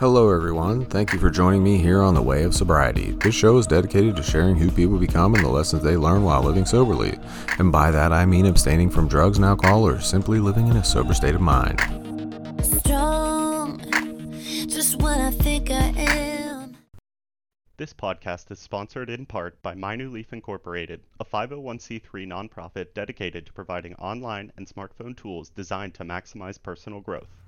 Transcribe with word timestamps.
Hello, 0.00 0.28
everyone. 0.34 0.84
Thank 0.86 1.12
you 1.12 1.20
for 1.20 1.30
joining 1.30 1.62
me 1.62 1.78
here 1.78 2.02
on 2.02 2.14
The 2.14 2.20
Way 2.20 2.42
of 2.42 2.52
Sobriety. 2.52 3.12
This 3.12 3.36
show 3.36 3.58
is 3.58 3.66
dedicated 3.68 4.16
to 4.16 4.24
sharing 4.24 4.56
who 4.56 4.68
people 4.68 4.98
become 4.98 5.36
and 5.36 5.44
the 5.44 5.48
lessons 5.48 5.84
they 5.84 5.96
learn 5.96 6.24
while 6.24 6.42
living 6.42 6.64
soberly. 6.64 7.16
And 7.60 7.70
by 7.70 7.92
that, 7.92 8.12
I 8.12 8.26
mean 8.26 8.46
abstaining 8.46 8.90
from 8.90 9.06
drugs 9.06 9.38
and 9.38 9.44
alcohol 9.44 9.86
or 9.86 10.00
simply 10.00 10.40
living 10.40 10.66
in 10.66 10.76
a 10.76 10.84
sober 10.84 11.14
state 11.14 11.36
of 11.36 11.40
mind. 11.40 11.78
strong, 12.64 13.78
just 14.66 15.00
when 15.00 15.20
I 15.20 15.30
think 15.30 15.70
I 15.70 15.92
am. 15.96 16.76
This 17.76 17.94
podcast 17.94 18.50
is 18.50 18.58
sponsored 18.58 19.08
in 19.08 19.26
part 19.26 19.62
by 19.62 19.76
My 19.76 19.94
New 19.94 20.10
Leaf 20.10 20.32
Incorporated, 20.32 21.02
a 21.20 21.24
501c3 21.24 22.02
nonprofit 22.26 22.94
dedicated 22.94 23.46
to 23.46 23.52
providing 23.52 23.94
online 23.94 24.50
and 24.56 24.66
smartphone 24.66 25.16
tools 25.16 25.50
designed 25.50 25.94
to 25.94 26.04
maximize 26.04 26.60
personal 26.60 27.00
growth. 27.00 27.43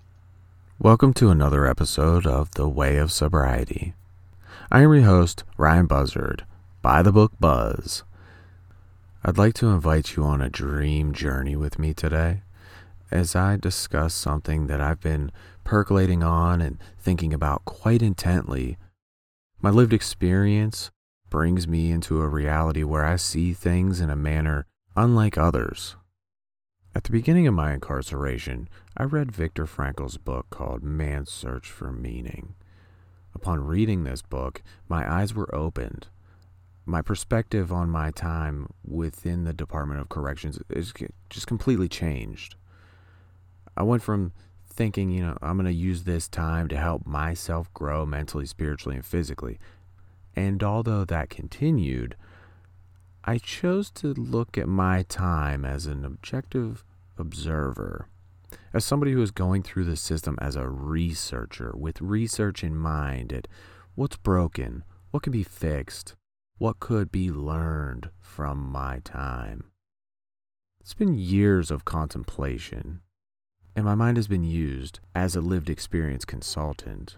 Welcome 0.78 1.14
to 1.14 1.30
another 1.30 1.66
episode 1.66 2.26
of 2.26 2.50
The 2.50 2.68
Way 2.68 2.98
of 2.98 3.10
Sobriety. 3.10 3.94
I 4.70 4.82
am 4.82 4.92
your 4.92 5.04
host, 5.04 5.42
Ryan 5.56 5.86
Buzzard, 5.86 6.44
by 6.82 7.00
the 7.00 7.10
book 7.10 7.32
Buzz. 7.40 8.04
I'd 9.24 9.38
like 9.38 9.54
to 9.54 9.68
invite 9.68 10.16
you 10.16 10.24
on 10.24 10.42
a 10.42 10.50
dream 10.50 11.14
journey 11.14 11.56
with 11.56 11.78
me 11.78 11.94
today 11.94 12.42
as 13.10 13.34
I 13.34 13.56
discuss 13.56 14.12
something 14.12 14.66
that 14.66 14.82
I've 14.82 15.00
been 15.00 15.32
percolating 15.64 16.22
on 16.22 16.60
and 16.60 16.76
thinking 16.98 17.32
about 17.32 17.64
quite 17.64 18.02
intently. 18.02 18.76
My 19.62 19.70
lived 19.70 19.94
experience 19.94 20.90
brings 21.30 21.66
me 21.66 21.90
into 21.90 22.20
a 22.20 22.28
reality 22.28 22.84
where 22.84 23.06
I 23.06 23.16
see 23.16 23.54
things 23.54 23.98
in 23.98 24.10
a 24.10 24.14
manner 24.14 24.66
unlike 24.94 25.38
others. 25.38 25.96
At 26.96 27.04
the 27.04 27.12
beginning 27.12 27.46
of 27.46 27.52
my 27.52 27.74
incarceration, 27.74 28.70
I 28.96 29.02
read 29.02 29.30
Viktor 29.30 29.66
Frankl's 29.66 30.16
book 30.16 30.46
called 30.48 30.82
Man's 30.82 31.30
Search 31.30 31.70
for 31.70 31.92
Meaning. 31.92 32.54
Upon 33.34 33.66
reading 33.66 34.04
this 34.04 34.22
book, 34.22 34.62
my 34.88 35.06
eyes 35.06 35.34
were 35.34 35.54
opened. 35.54 36.08
My 36.86 37.02
perspective 37.02 37.70
on 37.70 37.90
my 37.90 38.12
time 38.12 38.70
within 38.82 39.44
the 39.44 39.52
Department 39.52 40.00
of 40.00 40.08
Corrections 40.08 40.58
is 40.70 40.94
just 41.28 41.46
completely 41.46 41.86
changed. 41.86 42.54
I 43.76 43.82
went 43.82 44.02
from 44.02 44.32
thinking, 44.66 45.10
you 45.10 45.20
know, 45.20 45.36
I'm 45.42 45.58
going 45.58 45.66
to 45.66 45.74
use 45.74 46.04
this 46.04 46.28
time 46.28 46.66
to 46.68 46.78
help 46.78 47.06
myself 47.06 47.70
grow 47.74 48.06
mentally, 48.06 48.46
spiritually, 48.46 48.96
and 48.96 49.04
physically. 49.04 49.58
And 50.34 50.62
although 50.62 51.04
that 51.04 51.28
continued, 51.28 52.16
I 53.28 53.36
chose 53.36 53.90
to 53.90 54.14
look 54.14 54.56
at 54.56 54.66
my 54.66 55.02
time 55.02 55.66
as 55.66 55.84
an 55.84 56.02
objective 56.02 56.84
observer, 57.18 58.08
as 58.72 58.84
somebody 58.84 59.12
who 59.12 59.22
is 59.22 59.30
going 59.30 59.62
through 59.62 59.84
the 59.84 59.96
system 59.96 60.36
as 60.40 60.56
a 60.56 60.68
researcher 60.68 61.72
with 61.76 62.00
research 62.00 62.62
in 62.62 62.76
mind 62.76 63.32
at 63.32 63.48
what's 63.94 64.16
broken, 64.16 64.84
what 65.10 65.22
can 65.22 65.32
be 65.32 65.42
fixed, 65.42 66.14
what 66.58 66.80
could 66.80 67.10
be 67.10 67.30
learned 67.30 68.10
from 68.20 68.58
my 68.58 69.00
time. 69.04 69.64
It's 70.80 70.94
been 70.94 71.18
years 71.18 71.70
of 71.70 71.84
contemplation, 71.84 73.00
and 73.74 73.84
my 73.84 73.94
mind 73.94 74.16
has 74.16 74.28
been 74.28 74.44
used 74.44 75.00
as 75.14 75.34
a 75.34 75.40
lived 75.40 75.68
experience 75.68 76.24
consultant. 76.24 77.16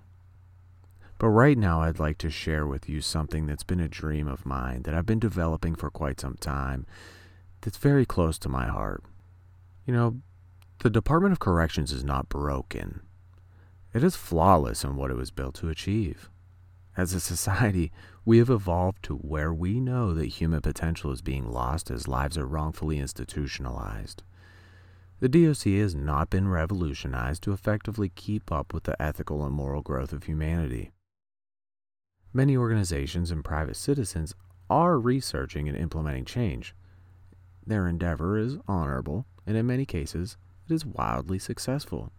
But 1.18 1.28
right 1.28 1.58
now, 1.58 1.82
I'd 1.82 1.98
like 1.98 2.18
to 2.18 2.30
share 2.30 2.66
with 2.66 2.88
you 2.88 3.00
something 3.00 3.46
that's 3.46 3.64
been 3.64 3.80
a 3.80 3.88
dream 3.88 4.28
of 4.28 4.46
mine 4.46 4.82
that 4.84 4.94
I've 4.94 5.06
been 5.06 5.18
developing 5.18 5.74
for 5.74 5.90
quite 5.90 6.20
some 6.20 6.36
time 6.36 6.86
that's 7.60 7.76
very 7.76 8.06
close 8.06 8.38
to 8.38 8.48
my 8.48 8.68
heart. 8.68 9.02
You 9.88 9.94
know, 9.94 10.20
the 10.80 10.90
Department 10.90 11.32
of 11.32 11.38
Corrections 11.38 11.92
is 11.92 12.04
not 12.04 12.28
broken, 12.28 13.00
it 13.94 14.04
is 14.04 14.16
flawless 14.16 14.84
in 14.84 14.96
what 14.96 15.10
it 15.10 15.16
was 15.16 15.30
built 15.30 15.54
to 15.54 15.70
achieve. 15.70 16.28
As 16.94 17.14
a 17.14 17.20
society, 17.20 17.90
we 18.22 18.36
have 18.36 18.50
evolved 18.50 19.02
to 19.04 19.14
where 19.14 19.50
we 19.50 19.80
know 19.80 20.12
that 20.12 20.26
human 20.26 20.60
potential 20.60 21.10
is 21.10 21.22
being 21.22 21.50
lost 21.50 21.90
as 21.90 22.06
lives 22.06 22.36
are 22.36 22.46
wrongfully 22.46 22.98
institutionalized. 22.98 24.22
The 25.20 25.28
DOC 25.30 25.62
has 25.80 25.94
not 25.94 26.28
been 26.28 26.48
revolutionized 26.48 27.42
to 27.44 27.52
effectively 27.52 28.10
keep 28.10 28.52
up 28.52 28.74
with 28.74 28.82
the 28.82 29.00
ethical 29.00 29.42
and 29.46 29.54
moral 29.54 29.80
growth 29.80 30.12
of 30.12 30.24
humanity. 30.24 30.92
Many 32.34 32.58
organizations 32.58 33.30
and 33.30 33.42
private 33.42 33.76
citizens 33.76 34.34
are 34.68 35.00
researching 35.00 35.66
and 35.66 35.78
implementing 35.78 36.26
change. 36.26 36.74
Their 37.68 37.86
endeavor 37.86 38.38
is 38.38 38.56
honorable, 38.66 39.26
and 39.46 39.54
in 39.54 39.66
many 39.66 39.84
cases, 39.84 40.38
it 40.66 40.72
is 40.72 40.86
wildly 40.86 41.38
successful. 41.38 42.10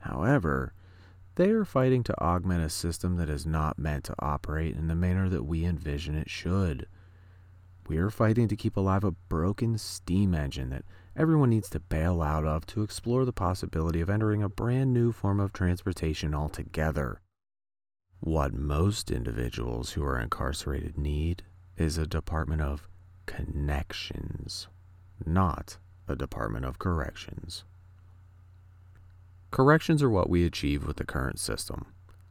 However, 0.00 0.74
they 1.36 1.48
are 1.48 1.64
fighting 1.64 2.02
to 2.02 2.22
augment 2.22 2.62
a 2.62 2.68
system 2.68 3.16
that 3.16 3.30
is 3.30 3.46
not 3.46 3.78
meant 3.78 4.04
to 4.04 4.14
operate 4.18 4.76
in 4.76 4.88
the 4.88 4.94
manner 4.94 5.30
that 5.30 5.44
we 5.44 5.64
envision 5.64 6.14
it 6.14 6.28
should. 6.28 6.86
We 7.88 7.96
are 7.96 8.10
fighting 8.10 8.48
to 8.48 8.56
keep 8.56 8.76
alive 8.76 9.02
a 9.02 9.12
broken 9.12 9.78
steam 9.78 10.34
engine 10.34 10.68
that 10.68 10.84
everyone 11.16 11.48
needs 11.48 11.70
to 11.70 11.80
bail 11.80 12.20
out 12.20 12.44
of 12.44 12.66
to 12.66 12.82
explore 12.82 13.24
the 13.24 13.32
possibility 13.32 14.02
of 14.02 14.10
entering 14.10 14.42
a 14.42 14.50
brand 14.50 14.92
new 14.92 15.10
form 15.10 15.40
of 15.40 15.54
transportation 15.54 16.34
altogether. 16.34 17.22
What 18.20 18.52
most 18.52 19.10
individuals 19.10 19.92
who 19.92 20.04
are 20.04 20.20
incarcerated 20.20 20.98
need 20.98 21.44
is 21.78 21.96
a 21.96 22.06
department 22.06 22.60
of 22.60 22.90
connections, 23.26 24.68
not 25.24 25.78
a 26.08 26.16
department 26.16 26.64
of 26.64 26.78
corrections. 26.78 27.64
Corrections 29.50 30.02
are 30.02 30.10
what 30.10 30.30
we 30.30 30.44
achieve 30.44 30.86
with 30.86 30.96
the 30.96 31.04
current 31.04 31.38
system. 31.38 31.86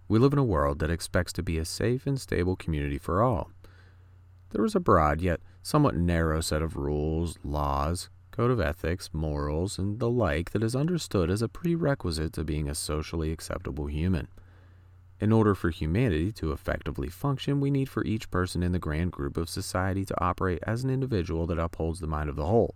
We 0.08 0.20
live 0.20 0.34
in 0.34 0.40
a 0.40 0.44
world 0.44 0.80
that 0.80 0.92
expects 0.92 1.34
to 1.34 1.44
be 1.44 1.58
a 1.58 1.66
safe 1.66 2.06
and 2.06 2.20
stable 2.20 2.56
community 2.56 2.98
for 2.98 3.24
all. 3.24 3.52
There 4.52 4.64
is 4.66 4.76
a 4.76 4.80
broad 4.80 5.22
yet 5.22 5.42
somewhat 5.64 5.96
narrow 5.96 6.42
set 6.42 6.62
of 6.62 6.78
rules, 6.78 7.38
laws, 7.44 8.10
code 8.32 8.52
of 8.52 8.60
ethics, 8.60 9.10
morals, 9.14 9.80
and 9.80 10.00
the 10.00 10.10
like 10.10 10.52
that 10.52 10.64
is 10.64 10.76
understood 10.76 11.30
as 11.30 11.42
a 11.42 11.50
prerequisite 11.50 12.34
to 12.34 12.44
being 12.44 12.70
a 12.70 12.76
socially 12.76 13.32
acceptable 13.32 13.88
human. 13.88 14.28
In 15.20 15.32
order 15.32 15.56
for 15.56 15.70
humanity 15.70 16.32
to 16.34 16.52
effectively 16.52 17.10
function, 17.10 17.62
we 17.62 17.72
need 17.72 17.90
for 17.90 18.04
each 18.04 18.30
person 18.30 18.62
in 18.62 18.74
the 18.74 18.80
grand 18.80 19.12
group 19.12 19.38
of 19.38 19.50
society 19.50 20.04
to 20.06 20.24
operate 20.24 20.60
as 20.64 20.84
an 20.84 20.90
individual 20.90 21.48
that 21.48 21.60
upholds 21.60 22.00
the 22.00 22.08
mind 22.08 22.30
of 22.30 22.36
the 22.36 22.46
whole. 22.46 22.76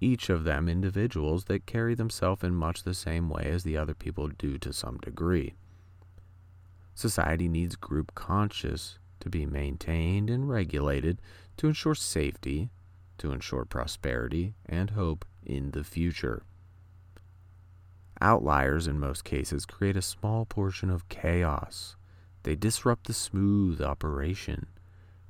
Each 0.00 0.30
of 0.30 0.44
them 0.44 0.68
individuals 0.68 1.44
that 1.44 1.66
carry 1.66 1.94
themselves 1.94 2.42
in 2.42 2.54
much 2.54 2.84
the 2.84 2.94
same 2.94 3.28
way 3.28 3.44
as 3.44 3.64
the 3.64 3.76
other 3.76 3.94
people 3.94 4.28
do 4.28 4.56
to 4.58 4.72
some 4.72 4.98
degree. 4.98 5.54
Society 6.94 7.48
needs 7.48 7.76
group 7.76 8.14
conscious 8.14 8.98
to 9.20 9.28
be 9.28 9.44
maintained 9.44 10.30
and 10.30 10.48
regulated 10.48 11.20
to 11.56 11.66
ensure 11.66 11.94
safety, 11.94 12.70
to 13.18 13.32
ensure 13.32 13.64
prosperity 13.64 14.54
and 14.66 14.90
hope 14.90 15.24
in 15.44 15.72
the 15.72 15.84
future. 15.84 16.44
Outliers, 18.20 18.88
in 18.88 18.98
most 18.98 19.22
cases, 19.22 19.64
create 19.64 19.96
a 19.96 20.02
small 20.02 20.44
portion 20.44 20.90
of 20.90 21.08
chaos. 21.08 21.96
They 22.42 22.56
disrupt 22.56 23.06
the 23.06 23.12
smooth 23.12 23.80
operation, 23.80 24.66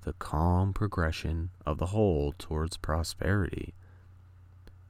the 0.04 0.14
calm 0.14 0.72
progression 0.72 1.50
of 1.66 1.76
the 1.78 1.86
whole 1.86 2.32
towards 2.38 2.78
prosperity. 2.78 3.74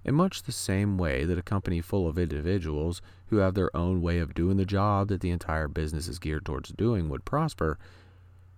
In 0.04 0.14
much 0.14 0.44
the 0.44 0.52
same 0.52 0.96
way 0.96 1.24
that 1.24 1.38
a 1.38 1.42
company 1.42 1.80
full 1.80 2.06
of 2.06 2.18
individuals 2.18 3.02
who 3.26 3.38
have 3.38 3.54
their 3.54 3.76
own 3.76 4.00
way 4.00 4.20
of 4.20 4.32
doing 4.32 4.56
the 4.56 4.64
job 4.64 5.08
that 5.08 5.20
the 5.20 5.30
entire 5.30 5.68
business 5.68 6.06
is 6.06 6.20
geared 6.20 6.46
towards 6.46 6.70
doing 6.70 7.08
would 7.08 7.24
prosper, 7.24 7.78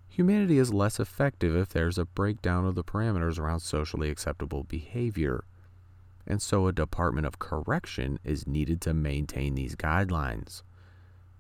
humanity 0.09 0.59
is 0.59 0.73
less 0.73 1.01
effective 1.01 1.57
if 1.57 1.71
there's 1.71 1.99
a 1.99 2.05
breakdown 2.05 2.67
of 2.67 2.75
the 2.75 2.85
parameters 2.85 3.39
around 3.39 3.61
socially 3.61 4.11
acceptable 4.11 4.65
behavior 4.65 5.45
and 6.27 6.41
so 6.41 6.67
a 6.67 6.73
department 6.73 7.27
of 7.27 7.39
correction 7.39 8.19
is 8.25 8.47
needed 8.47 8.81
to 8.83 8.95
maintain 8.95 9.55
these 9.55 9.77
guidelines. 9.77 10.63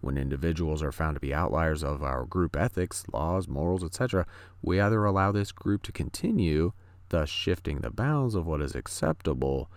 When 0.00 0.16
individuals 0.16 0.82
are 0.82 0.92
found 0.92 1.16
to 1.16 1.20
be 1.20 1.34
outliers 1.34 1.84
of 1.84 2.02
our 2.02 2.24
group 2.24 2.56
ethics, 2.56 3.04
laws, 3.12 3.46
morals, 3.46 3.84
etc., 3.84 4.26
we 4.62 4.80
either 4.80 5.04
allow 5.04 5.30
this 5.30 5.52
group 5.52 5.82
to 5.82 5.92
continue, 5.92 6.72
thus 7.10 7.28
shifting 7.28 7.78
the 7.78 7.90
bounds 7.90 8.34
of 8.34 8.46
what 8.46 8.62
is 8.62 8.74
acceptable, 8.74 9.70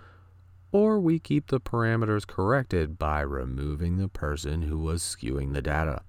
or 0.72 1.00
we 1.00 1.20
keep 1.20 1.48
the 1.48 1.60
parameters 1.60 2.26
corrected 2.26 2.98
by 2.98 3.22
removing 3.22 3.98
the 3.98 4.08
person 4.08 4.64
who 4.64 4.80
was 4.80 5.04
skewing 5.04 5.54
the 5.54 5.62
data. 5.62 6.02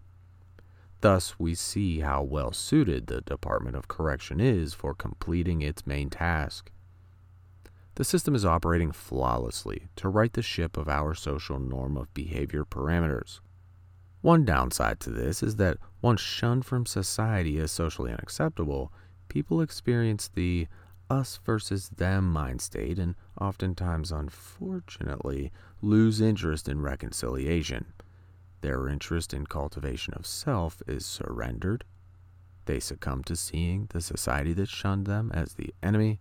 Thus, 1.00 1.38
we 1.38 1.54
see 1.54 2.00
how 2.00 2.22
well 2.22 2.52
suited 2.52 3.08
the 3.08 3.20
Department 3.20 3.76
of 3.76 3.88
Correction 3.88 4.40
is 4.40 4.72
for 4.72 4.94
completing 4.94 5.60
its 5.60 5.86
main 5.86 6.08
task 6.08 6.70
the 7.96 8.04
system 8.04 8.34
is 8.34 8.44
operating 8.44 8.92
flawlessly 8.92 9.88
to 9.96 10.08
right 10.08 10.32
the 10.32 10.42
ship 10.42 10.76
of 10.76 10.88
our 10.88 11.14
social 11.14 11.58
norm 11.58 11.96
of 11.96 12.12
behavior 12.14 12.64
parameters. 12.64 13.40
One 14.20 14.44
downside 14.44 15.00
to 15.00 15.10
this 15.10 15.42
is 15.42 15.56
that 15.56 15.78
once 16.02 16.20
shunned 16.20 16.64
from 16.64 16.86
society 16.86 17.58
as 17.58 17.70
socially 17.70 18.10
unacceptable, 18.10 18.92
people 19.28 19.60
experience 19.60 20.28
the 20.28 20.66
us 21.10 21.38
versus 21.44 21.90
them 21.90 22.32
mind 22.32 22.62
state 22.62 22.98
and 22.98 23.14
oftentimes, 23.40 24.10
unfortunately, 24.10 25.52
lose 25.82 26.20
interest 26.20 26.68
in 26.68 26.80
reconciliation. 26.80 27.92
their 28.64 28.88
interest 28.88 29.34
in 29.34 29.46
cultivation 29.46 30.14
of 30.14 30.26
self 30.26 30.82
is 30.86 31.04
surrendered. 31.04 31.84
They 32.64 32.80
succumb 32.80 33.22
to 33.24 33.36
seeing 33.36 33.88
the 33.90 34.00
society 34.00 34.54
that 34.54 34.70
shunned 34.70 35.04
them 35.06 35.30
as 35.34 35.52
the 35.52 35.74
enemy, 35.82 36.18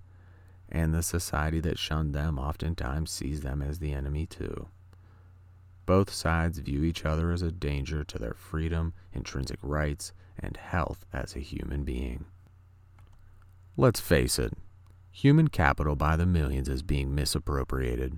and 0.74 0.94
the 0.94 1.04
society 1.04 1.60
that 1.60 1.78
shunned 1.78 2.14
them 2.14 2.40
oftentimes 2.40 3.12
sees 3.12 3.42
them 3.42 3.62
as 3.62 3.78
the 3.78 3.94
enemy 3.94 4.26
too. 4.26 4.68
Both 5.86 6.12
sides 6.12 6.58
view 6.60 6.84
each 6.84 7.06
other 7.06 7.32
as 7.32 7.42
a 7.42 7.52
danger 7.52 8.04
to 8.04 8.18
their 8.18 8.34
freedom, 8.34 8.94
intrinsic 9.14 9.60
rights, 9.62 10.14
and 10.40 10.58
health 10.58 11.06
as 11.14 11.36
a 11.36 11.40
human 11.40 11.84
being. 11.84 12.26
Let's 13.78 14.00
face 14.00 14.40
it, 14.40 14.54
human 15.12 15.50
capital 15.50 15.96
by 15.96 16.16
the 16.16 16.26
millions 16.26 16.70
is 16.70 16.82
being 16.82 17.14
misappropriated. 17.14 18.18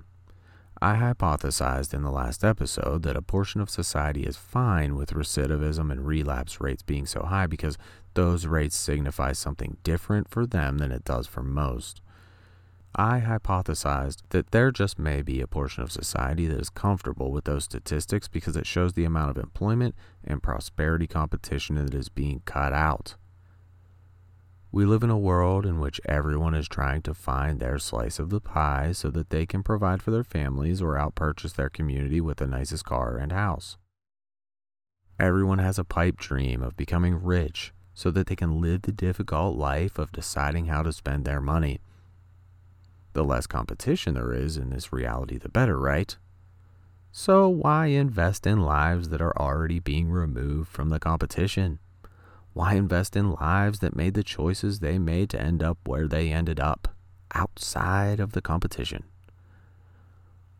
I 0.80 0.96
hypothesized 0.96 1.94
in 1.94 2.02
the 2.02 2.10
last 2.10 2.44
episode 2.44 3.02
that 3.02 3.16
a 3.16 3.22
portion 3.22 3.62
of 3.62 3.70
society 3.70 4.24
is 4.24 4.36
fine 4.36 4.94
with 4.94 5.14
recidivism 5.14 5.90
and 5.90 6.06
relapse 6.06 6.60
rates 6.60 6.82
being 6.82 7.06
so 7.06 7.22
high 7.22 7.46
because 7.46 7.78
those 8.14 8.46
rates 8.46 8.76
signify 8.76 9.32
something 9.32 9.78
different 9.82 10.28
for 10.28 10.46
them 10.46 10.78
than 10.78 10.92
it 10.92 11.04
does 11.04 11.26
for 11.26 11.42
most. 11.42 12.02
I 12.98 13.20
hypothesized 13.20 14.22
that 14.30 14.52
there 14.52 14.70
just 14.70 14.98
may 14.98 15.20
be 15.20 15.42
a 15.42 15.46
portion 15.46 15.82
of 15.82 15.92
society 15.92 16.46
that 16.46 16.58
is 16.58 16.70
comfortable 16.70 17.30
with 17.30 17.44
those 17.44 17.64
statistics 17.64 18.26
because 18.26 18.56
it 18.56 18.66
shows 18.66 18.94
the 18.94 19.04
amount 19.04 19.36
of 19.36 19.36
employment 19.36 19.94
and 20.24 20.42
prosperity 20.42 21.06
competition 21.06 21.76
that 21.76 21.92
is 21.92 22.08
being 22.08 22.40
cut 22.46 22.72
out. 22.72 23.16
We 24.72 24.86
live 24.86 25.02
in 25.02 25.10
a 25.10 25.18
world 25.18 25.66
in 25.66 25.78
which 25.78 26.00
everyone 26.06 26.54
is 26.54 26.68
trying 26.68 27.02
to 27.02 27.12
find 27.12 27.60
their 27.60 27.78
slice 27.78 28.18
of 28.18 28.30
the 28.30 28.40
pie 28.40 28.92
so 28.92 29.10
that 29.10 29.28
they 29.28 29.44
can 29.44 29.62
provide 29.62 30.02
for 30.02 30.10
their 30.10 30.24
families 30.24 30.80
or 30.80 30.96
outpurchase 30.96 31.52
their 31.52 31.68
community 31.68 32.22
with 32.22 32.38
the 32.38 32.46
nicest 32.46 32.86
car 32.86 33.18
and 33.18 33.30
house. 33.30 33.76
Everyone 35.20 35.58
has 35.58 35.78
a 35.78 35.84
pipe 35.84 36.16
dream 36.16 36.62
of 36.62 36.78
becoming 36.78 37.22
rich 37.22 37.74
so 37.92 38.10
that 38.10 38.26
they 38.26 38.36
can 38.36 38.62
live 38.62 38.82
the 38.82 38.92
difficult 38.92 39.56
life 39.56 39.98
of 39.98 40.12
deciding 40.12 40.66
how 40.66 40.82
to 40.82 40.92
spend 40.92 41.26
their 41.26 41.42
money. 41.42 41.80
The 43.16 43.24
less 43.24 43.46
competition 43.46 44.12
there 44.12 44.34
is 44.34 44.58
in 44.58 44.68
this 44.68 44.92
reality, 44.92 45.38
the 45.38 45.48
better, 45.48 45.80
right? 45.80 46.14
So 47.10 47.48
why 47.48 47.86
invest 47.86 48.46
in 48.46 48.60
lives 48.60 49.08
that 49.08 49.22
are 49.22 49.34
already 49.38 49.78
being 49.78 50.10
removed 50.10 50.68
from 50.68 50.90
the 50.90 50.98
competition? 50.98 51.78
Why 52.52 52.74
invest 52.74 53.16
in 53.16 53.32
lives 53.32 53.78
that 53.78 53.96
made 53.96 54.12
the 54.12 54.22
choices 54.22 54.80
they 54.80 54.98
made 54.98 55.30
to 55.30 55.40
end 55.40 55.62
up 55.62 55.78
where 55.86 56.06
they 56.06 56.30
ended 56.30 56.60
up, 56.60 56.94
outside 57.34 58.20
of 58.20 58.32
the 58.32 58.42
competition? 58.42 59.04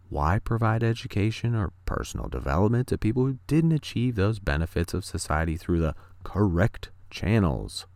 Why 0.08 0.38
provide 0.38 0.82
education 0.82 1.55
or 1.55 1.75
personal 1.85 2.31
development 2.31 2.88
to 2.88 2.97
people 2.97 3.26
who 3.26 3.38
didn't 3.47 3.73
achieve 3.73 4.14
those 4.14 4.38
benefits 4.38 4.94
of 4.94 5.05
society 5.05 5.58
through 5.58 5.81
the 5.81 5.94
correct 6.25 6.91
channels? 7.11 7.87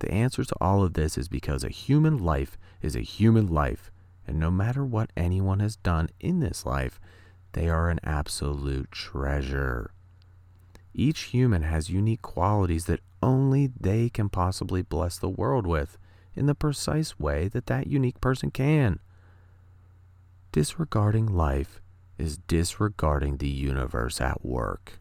The 0.00 0.10
answer 0.12 0.44
to 0.44 0.56
all 0.60 0.82
of 0.82 0.94
this 0.94 1.16
is 1.16 1.28
because 1.28 1.62
a 1.62 1.68
human 1.68 2.18
life 2.18 2.58
is 2.82 2.96
a 2.96 3.00
human 3.00 3.46
life, 3.46 3.90
and 4.26 4.38
no 4.38 4.50
matter 4.50 4.84
what 4.84 5.12
anyone 5.16 5.60
has 5.60 5.76
done 5.76 6.08
in 6.18 6.40
this 6.40 6.66
life, 6.66 6.98
they 7.52 7.68
are 7.68 7.90
an 7.90 8.00
absolute 8.02 8.90
treasure. 8.90 9.92
Each 10.94 11.20
human 11.24 11.62
has 11.62 11.90
unique 11.90 12.22
qualities 12.22 12.86
that 12.86 13.00
only 13.22 13.70
they 13.78 14.08
can 14.08 14.28
possibly 14.28 14.82
bless 14.82 15.18
the 15.18 15.28
world 15.28 15.66
with 15.66 15.98
in 16.34 16.46
the 16.46 16.54
precise 16.54 17.18
way 17.18 17.48
that 17.48 17.66
that 17.66 17.86
unique 17.86 18.20
person 18.20 18.50
can. 18.50 19.00
Disregarding 20.52 21.26
life 21.26 21.80
is 22.18 22.38
disregarding 22.38 23.36
the 23.36 23.48
universe 23.48 24.20
at 24.20 24.44
work. 24.44 24.99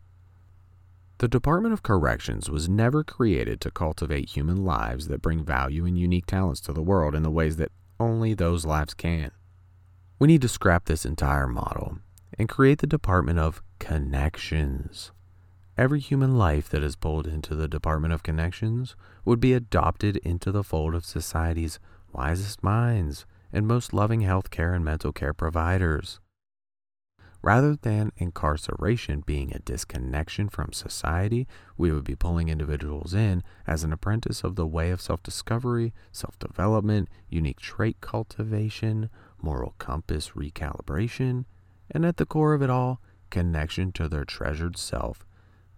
The 1.20 1.28
Department 1.28 1.74
of 1.74 1.84
Corrections 1.84 2.50
was 2.50 2.70
never 2.70 3.04
created 3.04 3.60
to 3.62 3.72
cultivate 3.72 4.30
human 4.30 4.64
lives 4.64 5.10
that 5.10 5.22
bring 5.22 5.44
value 5.44 5.86
and 5.86 6.00
unique 6.00 6.26
talents 6.26 6.62
to 6.62 6.72
the 6.72 6.82
world 6.82 7.14
in 7.14 7.24
the 7.24 7.30
ways 7.30 7.58
that 7.58 7.74
only 8.00 8.34
those 8.34 8.66
lives 8.66 8.94
can. 8.94 9.32
We 10.18 10.28
need 10.28 10.42
to 10.44 10.48
scrap 10.48 10.86
this 10.86 11.06
entire 11.06 11.46
model 11.46 11.98
and 12.38 12.48
create 12.48 12.80
the 12.80 12.88
Department 12.88 13.38
of 13.38 13.62
Connections. 13.80 15.12
Every 15.78 16.00
human 16.00 16.38
life 16.38 16.70
that 16.70 16.84
is 16.84 16.96
pulled 16.96 17.28
into 17.28 17.54
the 17.54 17.68
Department 17.68 18.14
of 18.14 18.24
Connections 18.24 18.96
would 19.26 19.42
be 19.42 19.52
adopted 19.52 20.16
into 20.18 20.54
the 20.54 20.64
fold 20.64 20.96
of 20.96 21.04
society's 21.04 21.80
wisest 22.14 22.64
minds 22.64 23.26
and 23.52 23.68
most 23.68 23.94
loving 23.94 24.22
healthcare 24.22 24.74
and 24.74 24.86
mental 24.86 25.12
care 25.12 25.34
providers. 25.34 26.22
Rather 27.42 27.76
than 27.76 28.12
incarceration 28.18 29.22
being 29.22 29.54
a 29.54 29.60
disconnection 29.60 30.50
from 30.50 30.74
society, 30.74 31.48
we 31.78 31.92
would 31.92 32.04
be 32.04 32.16
pulling 32.16 32.50
individuals 32.50 33.14
in 33.14 33.44
as 33.66 33.84
an 33.84 33.94
apprentice 33.94 34.44
of 34.44 34.56
the 34.56 34.68
way 34.68 34.92
of 34.92 35.00
self 35.00 35.24
discovery, 35.24 35.94
self 36.12 36.38
development, 36.38 37.08
unique 37.30 37.60
trait 37.60 38.02
cultivation, 38.02 39.10
moral 39.42 39.74
compass 39.78 40.32
recalibration, 40.32 41.46
and 41.90 42.06
at 42.06 42.18
the 42.18 42.26
core 42.26 42.54
of 42.54 42.62
it 42.62 42.70
all, 42.70 43.00
connection 43.30 43.92
to 43.94 44.10
their 44.10 44.26
treasured 44.26 44.78
self 44.78 45.26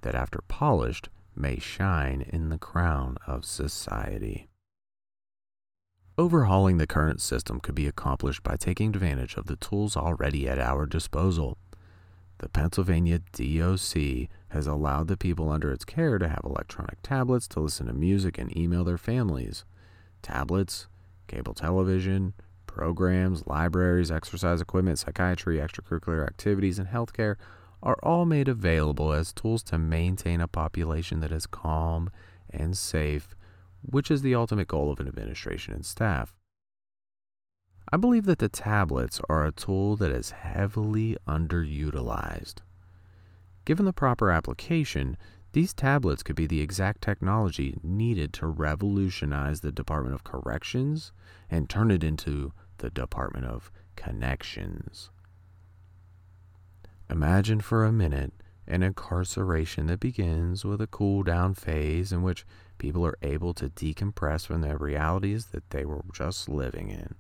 that 0.02 0.16
after 0.16 0.42
polished 0.48 1.10
may 1.36 1.60
shine 1.60 2.22
in 2.22 2.50
the 2.50 2.58
crown 2.58 3.18
of 3.28 3.46
society. 3.46 4.48
Overhauling 6.18 6.78
the 6.78 6.88
current 6.88 7.22
system 7.22 7.60
could 7.60 7.74
be 7.74 7.88
accomplished 7.88 8.44
by 8.44 8.58
taking 8.58 8.90
advantage 8.90 9.36
of 9.36 9.46
the 9.46 9.56
tools 9.56 9.96
already 9.96 10.48
at 10.48 10.60
our 10.60 10.86
disposal. 10.86 11.58
The 12.40 12.50
Pennsylvania 12.50 13.20
DOC 13.32 14.28
has 14.50 14.68
allowed 14.68 15.08
the 15.08 15.16
people 15.16 15.50
under 15.50 15.72
its 15.72 15.86
care 15.86 16.18
to 16.18 16.28
have 16.28 16.42
electronic 16.44 17.02
tablets 17.02 17.48
to 17.50 17.62
listen 17.62 17.88
to 17.88 17.94
music 17.94 18.38
and 18.38 18.56
email 18.58 18.84
their 18.84 18.98
families. 18.98 19.64
Tablets, 20.22 20.88
cable 21.28 21.54
television, 21.54 22.34
programs, 22.68 23.48
libraries, 23.48 24.12
exercise 24.12 24.60
equipment, 24.60 25.00
psychiatry, 25.00 25.58
extracurricular 25.58 26.26
activities, 26.26 26.78
and 26.78 26.90
healthcare 26.90 27.36
are 27.82 27.98
all 28.04 28.26
made 28.26 28.48
available 28.48 29.14
as 29.14 29.32
tools 29.32 29.64
to 29.64 29.78
maintain 29.78 30.42
a 30.42 30.48
population 30.48 31.22
that 31.22 31.32
is 31.32 31.46
calm 31.48 32.10
and 32.50 32.78
safe, 32.78 33.36
which 33.82 34.12
is 34.12 34.22
the 34.22 34.36
ultimate 34.36 34.68
goal 34.68 34.92
of 34.92 35.00
an 35.00 35.08
administration 35.08 35.74
and 35.74 35.86
staff. 35.86 36.36
I 37.92 37.98
believe 37.98 38.26
that 38.26 38.40
the 38.40 38.50
tablets 38.50 39.20
are 39.30 39.46
a 39.46 39.52
tool 39.52 39.96
that 39.98 40.12
is 40.12 40.32
heavily 40.32 41.18
underutilized. 41.28 42.56
Given 43.66 43.86
the 43.86 43.94
proper 43.94 44.32
application, 44.32 45.18
these 45.54 45.74
tablets 45.74 46.24
could 46.24 46.38
be 46.38 46.48
the 46.48 46.62
exact 46.62 47.02
technology 47.02 47.78
needed 47.84 48.32
to 48.34 48.48
revolutionize 48.48 49.60
the 49.60 49.72
Department 49.72 50.16
of 50.16 50.24
Corrections 50.24 51.12
and 51.50 51.70
turn 51.70 51.92
it 51.92 52.04
into 52.04 52.54
the 52.78 52.90
Department 52.90 53.46
of 53.46 53.72
Connections. 53.98 55.10
Imagine 57.10 57.60
for 57.60 57.84
a 57.84 57.92
minute 57.92 58.32
an 58.66 58.84
incarceration 58.84 59.88
that 59.88 60.00
begins 60.00 60.64
with 60.64 60.80
a 60.80 60.88
cool 60.88 61.24
down 61.24 61.54
phase 61.54 62.14
in 62.14 62.22
which 62.22 62.46
people 62.82 63.06
are 63.06 63.18
able 63.22 63.54
to 63.54 63.70
decompress 63.70 64.48
from 64.48 64.62
the 64.62 64.76
realities 64.76 65.46
that 65.48 65.70
they 65.70 65.86
were 65.86 66.02
just 66.12 66.50
living 66.50 66.90
in. 66.90 67.14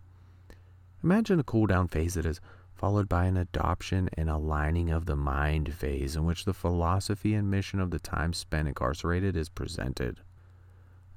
Imagine 1.03 1.39
a 1.39 1.43
cool 1.43 1.67
down 1.67 1.87
phase 1.87 2.15
that 2.15 2.25
is 2.25 2.41
followed 2.73 3.07
by 3.07 3.25
an 3.25 3.37
adoption 3.37 4.09
and 4.17 4.27
aligning 4.27 4.89
of 4.89 5.05
the 5.05 5.15
mind 5.15 5.71
phase 5.71 6.15
in 6.15 6.25
which 6.25 6.45
the 6.45 6.53
philosophy 6.53 7.35
and 7.35 7.51
mission 7.51 7.79
of 7.79 7.91
the 7.91 7.99
time 7.99 8.33
spent 8.33 8.67
incarcerated 8.67 9.37
is 9.37 9.49
presented. 9.49 10.21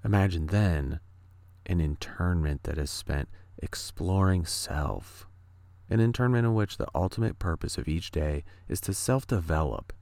Imagine 0.05 0.49
then 0.49 1.01
an 1.65 1.81
internment 1.81 2.65
that 2.65 2.77
is 2.77 2.91
spent 2.91 3.31
exploring 3.63 4.45
self 4.45 5.27
an 5.89 6.01
internment 6.01 6.45
in 6.45 6.55
which 6.55 6.77
the 6.77 6.89
ultimate 6.95 7.39
purpose 7.39 7.79
of 7.79 7.89
each 7.89 8.11
day 8.11 8.45
is 8.69 8.81
to 8.83 8.93
self 8.93 9.27
develop 9.27 9.93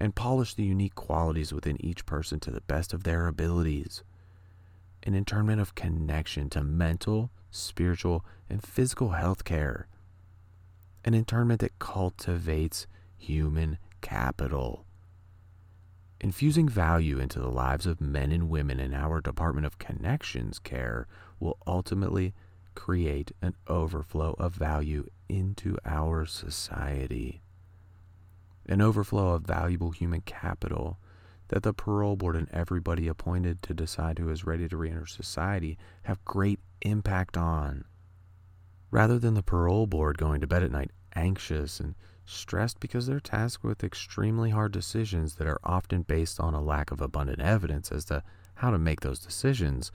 and 0.00 0.14
polish 0.14 0.54
the 0.54 0.64
unique 0.64 0.94
qualities 0.94 1.52
within 1.52 1.76
each 1.84 2.06
person 2.06 2.40
to 2.40 2.50
the 2.50 2.62
best 2.62 2.94
of 2.94 3.04
their 3.04 3.26
abilities. 3.26 4.02
An 5.02 5.14
internment 5.14 5.60
of 5.60 5.74
connection 5.74 6.48
to 6.50 6.62
mental, 6.62 7.30
spiritual, 7.50 8.24
and 8.48 8.62
physical 8.62 9.10
health 9.10 9.44
care. 9.44 9.86
An 11.04 11.12
internment 11.14 11.60
that 11.60 11.78
cultivates 11.78 12.86
human 13.16 13.78
capital. 14.00 14.86
Infusing 16.20 16.68
value 16.68 17.18
into 17.18 17.38
the 17.38 17.50
lives 17.50 17.86
of 17.86 18.00
men 18.00 18.32
and 18.32 18.50
women 18.50 18.80
in 18.80 18.92
our 18.92 19.20
Department 19.20 19.66
of 19.66 19.78
Connections 19.78 20.58
care 20.58 21.06
will 21.38 21.58
ultimately 21.66 22.34
create 22.74 23.32
an 23.40 23.54
overflow 23.66 24.34
of 24.38 24.54
value 24.54 25.06
into 25.28 25.76
our 25.84 26.26
society. 26.26 27.42
An 28.70 28.80
overflow 28.80 29.34
of 29.34 29.42
valuable 29.42 29.90
human 29.90 30.20
capital 30.20 31.00
that 31.48 31.64
the 31.64 31.74
parole 31.74 32.14
board 32.14 32.36
and 32.36 32.48
everybody 32.52 33.08
appointed 33.08 33.62
to 33.62 33.74
decide 33.74 34.20
who 34.20 34.30
is 34.30 34.46
ready 34.46 34.68
to 34.68 34.76
reenter 34.76 35.06
society 35.06 35.76
have 36.04 36.24
great 36.24 36.60
impact 36.82 37.36
on. 37.36 37.84
Rather 38.92 39.18
than 39.18 39.34
the 39.34 39.42
parole 39.42 39.88
board 39.88 40.18
going 40.18 40.40
to 40.40 40.46
bed 40.46 40.62
at 40.62 40.70
night 40.70 40.92
anxious 41.16 41.80
and 41.80 41.96
stressed 42.24 42.78
because 42.78 43.08
they're 43.08 43.18
tasked 43.18 43.64
with 43.64 43.82
extremely 43.82 44.50
hard 44.50 44.70
decisions 44.70 45.34
that 45.34 45.48
are 45.48 45.58
often 45.64 46.02
based 46.02 46.38
on 46.38 46.54
a 46.54 46.62
lack 46.62 46.92
of 46.92 47.00
abundant 47.00 47.40
evidence 47.40 47.90
as 47.90 48.04
to 48.04 48.22
how 48.54 48.70
to 48.70 48.78
make 48.78 49.00
those 49.00 49.18
decisions, 49.18 49.90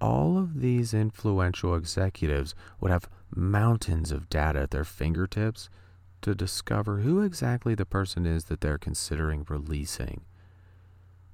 all 0.00 0.38
of 0.38 0.62
these 0.62 0.94
influential 0.94 1.74
executives 1.74 2.54
would 2.80 2.90
have 2.90 3.10
mountains 3.36 4.10
of 4.10 4.30
data 4.30 4.60
at 4.60 4.70
their 4.70 4.84
fingertips 4.84 5.68
to 6.22 6.34
discover 6.34 6.98
who 6.98 7.22
exactly 7.22 7.74
the 7.74 7.86
person 7.86 8.26
is 8.26 8.44
that 8.44 8.60
they're 8.60 8.78
considering 8.78 9.46
releasing. 9.48 10.22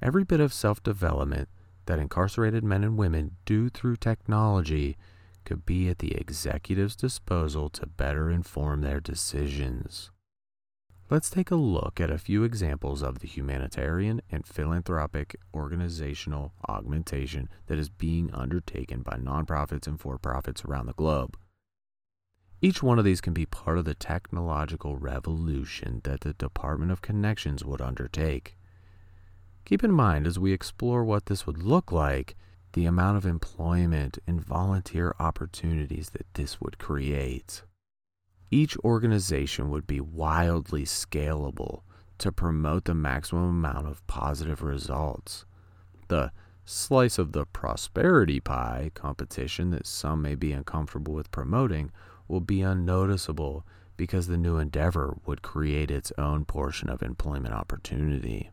Every 0.02 0.24
bit 0.24 0.40
of 0.40 0.52
self 0.52 0.82
development 0.82 1.48
that 1.86 1.98
incarcerated 1.98 2.64
men 2.64 2.84
and 2.84 2.96
women 2.96 3.36
do 3.44 3.68
through 3.68 3.96
technology 3.96 4.96
could 5.44 5.64
be 5.64 5.88
at 5.88 6.00
the 6.00 6.14
executive's 6.16 6.96
disposal 6.96 7.70
to 7.70 7.86
better 7.86 8.30
inform 8.30 8.82
their 8.82 9.00
decisions. 9.00 10.10
Let's 11.08 11.30
take 11.30 11.52
a 11.52 11.56
look 11.56 12.00
at 12.00 12.10
a 12.10 12.18
few 12.18 12.42
examples 12.42 13.00
of 13.00 13.20
the 13.20 13.28
humanitarian 13.28 14.20
and 14.28 14.44
philanthropic 14.44 15.36
organizational 15.54 16.52
augmentation 16.68 17.48
that 17.68 17.78
is 17.78 17.88
being 17.88 18.34
undertaken 18.34 19.02
by 19.02 19.16
nonprofits 19.16 19.86
and 19.86 20.00
for 20.00 20.18
profits 20.18 20.64
around 20.64 20.86
the 20.86 20.94
globe. 20.94 21.38
Each 22.62 22.82
one 22.82 22.98
of 22.98 23.04
these 23.04 23.20
can 23.20 23.34
be 23.34 23.46
part 23.46 23.78
of 23.78 23.84
the 23.84 23.94
technological 23.94 24.96
revolution 24.96 26.00
that 26.04 26.20
the 26.20 26.32
Department 26.32 26.90
of 26.90 27.02
Connections 27.02 27.64
would 27.64 27.80
undertake. 27.80 28.56
Keep 29.64 29.84
in 29.84 29.92
mind 29.92 30.26
as 30.26 30.38
we 30.38 30.52
explore 30.52 31.04
what 31.04 31.26
this 31.26 31.46
would 31.46 31.62
look 31.62 31.92
like, 31.92 32.34
the 32.72 32.86
amount 32.86 33.16
of 33.16 33.26
employment 33.26 34.18
and 34.26 34.40
volunteer 34.40 35.14
opportunities 35.18 36.10
that 36.10 36.26
this 36.34 36.60
would 36.60 36.78
create. 36.78 37.62
Each 38.50 38.76
organization 38.78 39.70
would 39.70 39.86
be 39.86 40.00
wildly 40.00 40.84
scalable 40.84 41.82
to 42.18 42.32
promote 42.32 42.84
the 42.84 42.94
maximum 42.94 43.44
amount 43.44 43.88
of 43.88 44.06
positive 44.06 44.62
results. 44.62 45.44
The 46.08 46.32
slice 46.64 47.18
of 47.18 47.32
the 47.32 47.44
prosperity 47.44 48.40
pie 48.40 48.90
competition 48.94 49.70
that 49.70 49.86
some 49.86 50.22
may 50.22 50.34
be 50.34 50.52
uncomfortable 50.52 51.12
with 51.12 51.30
promoting 51.30 51.90
will 52.28 52.40
be 52.40 52.62
unnoticeable 52.62 53.66
because 53.96 54.26
the 54.26 54.36
new 54.36 54.58
endeavor 54.58 55.16
would 55.24 55.42
create 55.42 55.90
its 55.90 56.12
own 56.18 56.44
portion 56.44 56.88
of 56.88 57.02
employment 57.02 57.54
opportunity. 57.54 58.50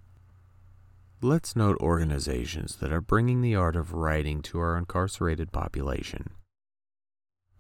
Let's 1.21 1.55
note 1.55 1.77
organizations 1.79 2.75
that 2.77 2.91
are 2.91 3.01
bringing 3.01 3.41
the 3.41 3.55
art 3.55 3.75
of 3.75 3.93
writing 3.93 4.41
to 4.43 4.59
our 4.59 4.77
incarcerated 4.77 5.51
population. 5.51 6.31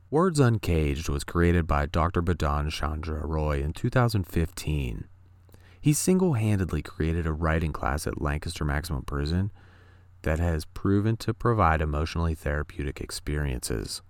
Words 0.09 0.39
Uncaged 0.39 1.09
was 1.09 1.23
created 1.23 1.65
by 1.65 1.85
Dr. 1.87 2.21
Bidhan 2.21 2.71
Chandra 2.71 3.25
Roy 3.25 3.61
in 3.61 3.73
2015. 3.73 5.05
He 5.81 5.91
single 5.91 6.33
handedly 6.33 6.81
created 6.81 7.25
a 7.25 7.33
writing 7.33 7.73
class 7.73 8.05
at 8.05 8.21
Lancaster 8.21 8.63
Maximum 8.63 9.03
Prison 9.03 9.51
that 10.21 10.39
has 10.39 10.65
proven 10.65 11.17
to 11.17 11.33
provide 11.33 11.81
emotionally 11.81 12.35
therapeutic 12.35 13.01
experiences. 13.01 14.01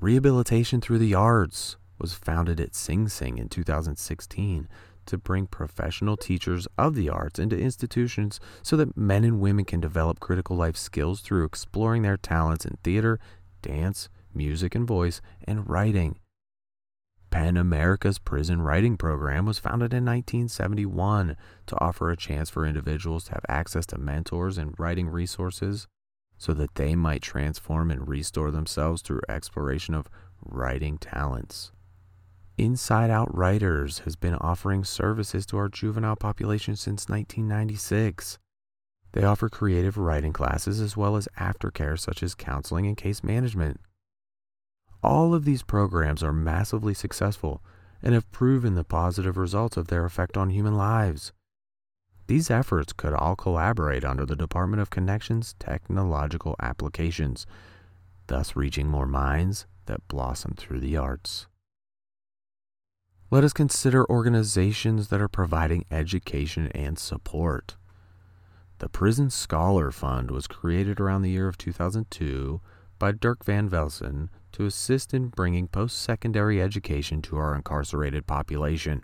Rehabilitation 0.00 0.80
Through 0.80 1.00
the 1.00 1.14
Arts 1.14 1.76
was 1.98 2.14
founded 2.14 2.58
at 2.58 2.74
Sing 2.74 3.06
Sing 3.08 3.36
in 3.36 3.50
2016 3.50 4.66
to 5.04 5.18
bring 5.18 5.46
professional 5.46 6.16
teachers 6.16 6.66
of 6.78 6.94
the 6.94 7.10
arts 7.10 7.38
into 7.38 7.58
institutions 7.58 8.40
so 8.62 8.78
that 8.78 8.96
men 8.96 9.24
and 9.24 9.40
women 9.40 9.66
can 9.66 9.78
develop 9.78 10.18
critical 10.18 10.56
life 10.56 10.78
skills 10.78 11.20
through 11.20 11.44
exploring 11.44 12.00
their 12.00 12.16
talents 12.16 12.64
in 12.64 12.78
theater, 12.82 13.20
dance, 13.60 14.08
music 14.32 14.74
and 14.74 14.86
voice, 14.86 15.20
and 15.44 15.68
writing. 15.68 16.18
PEN 17.28 17.58
America's 17.58 18.18
prison 18.18 18.62
writing 18.62 18.96
program 18.96 19.44
was 19.44 19.58
founded 19.58 19.92
in 19.92 20.06
1971 20.06 21.36
to 21.66 21.78
offer 21.78 22.10
a 22.10 22.16
chance 22.16 22.48
for 22.48 22.64
individuals 22.64 23.24
to 23.24 23.32
have 23.32 23.44
access 23.50 23.84
to 23.84 23.98
mentors 23.98 24.56
and 24.56 24.74
writing 24.78 25.08
resources 25.08 25.86
so 26.40 26.54
that 26.54 26.74
they 26.76 26.96
might 26.96 27.20
transform 27.20 27.90
and 27.90 28.08
restore 28.08 28.50
themselves 28.50 29.02
through 29.02 29.20
exploration 29.28 29.92
of 29.92 30.08
writing 30.42 30.96
talents. 30.96 31.70
Inside 32.56 33.10
Out 33.10 33.32
Writers 33.36 33.98
has 34.00 34.16
been 34.16 34.36
offering 34.36 34.82
services 34.82 35.44
to 35.46 35.58
our 35.58 35.68
juvenile 35.68 36.16
population 36.16 36.76
since 36.76 37.10
1996. 37.10 38.38
They 39.12 39.22
offer 39.22 39.50
creative 39.50 39.98
writing 39.98 40.32
classes 40.32 40.80
as 40.80 40.96
well 40.96 41.14
as 41.14 41.28
aftercare 41.38 41.98
such 41.98 42.22
as 42.22 42.34
counseling 42.34 42.86
and 42.86 42.96
case 42.96 43.22
management. 43.22 43.78
All 45.02 45.34
of 45.34 45.44
these 45.44 45.62
programs 45.62 46.22
are 46.22 46.32
massively 46.32 46.94
successful 46.94 47.62
and 48.02 48.14
have 48.14 48.32
proven 48.32 48.76
the 48.76 48.84
positive 48.84 49.36
results 49.36 49.76
of 49.76 49.88
their 49.88 50.06
effect 50.06 50.38
on 50.38 50.48
human 50.48 50.74
lives. 50.74 51.34
These 52.30 52.48
efforts 52.48 52.92
could 52.92 53.12
all 53.12 53.34
collaborate 53.34 54.04
under 54.04 54.24
the 54.24 54.36
Department 54.36 54.80
of 54.80 54.88
Connections 54.88 55.56
Technological 55.58 56.54
Applications, 56.60 57.44
thus 58.28 58.54
reaching 58.54 58.86
more 58.86 59.04
minds 59.04 59.66
that 59.86 60.06
blossom 60.06 60.54
through 60.56 60.78
the 60.78 60.96
arts. 60.96 61.48
Let 63.32 63.42
us 63.42 63.52
consider 63.52 64.08
organizations 64.08 65.08
that 65.08 65.20
are 65.20 65.26
providing 65.26 65.86
education 65.90 66.68
and 66.68 67.00
support. 67.00 67.76
The 68.78 68.88
Prison 68.88 69.28
Scholar 69.28 69.90
Fund 69.90 70.30
was 70.30 70.46
created 70.46 71.00
around 71.00 71.22
the 71.22 71.32
year 71.32 71.48
of 71.48 71.58
2002 71.58 72.60
by 73.00 73.10
Dirk 73.10 73.44
Van 73.44 73.68
Velzen 73.68 74.28
to 74.52 74.66
assist 74.66 75.12
in 75.12 75.30
bringing 75.30 75.66
post 75.66 76.00
secondary 76.00 76.62
education 76.62 77.22
to 77.22 77.38
our 77.38 77.56
incarcerated 77.56 78.28
population. 78.28 79.02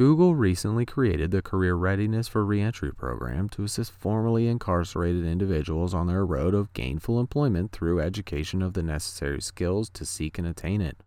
Google 0.00 0.34
recently 0.34 0.86
created 0.86 1.30
the 1.30 1.42
Career 1.42 1.74
Readiness 1.74 2.26
for 2.26 2.42
Reentry 2.42 2.90
program 2.90 3.50
to 3.50 3.64
assist 3.64 3.92
formerly 3.92 4.48
incarcerated 4.48 5.26
individuals 5.26 5.92
on 5.92 6.06
their 6.06 6.24
road 6.24 6.54
of 6.54 6.72
gainful 6.72 7.20
employment 7.20 7.70
through 7.70 8.00
education 8.00 8.62
of 8.62 8.72
the 8.72 8.82
necessary 8.82 9.42
skills 9.42 9.90
to 9.90 10.06
seek 10.06 10.38
and 10.38 10.46
attain 10.46 10.80
it. 10.80 11.02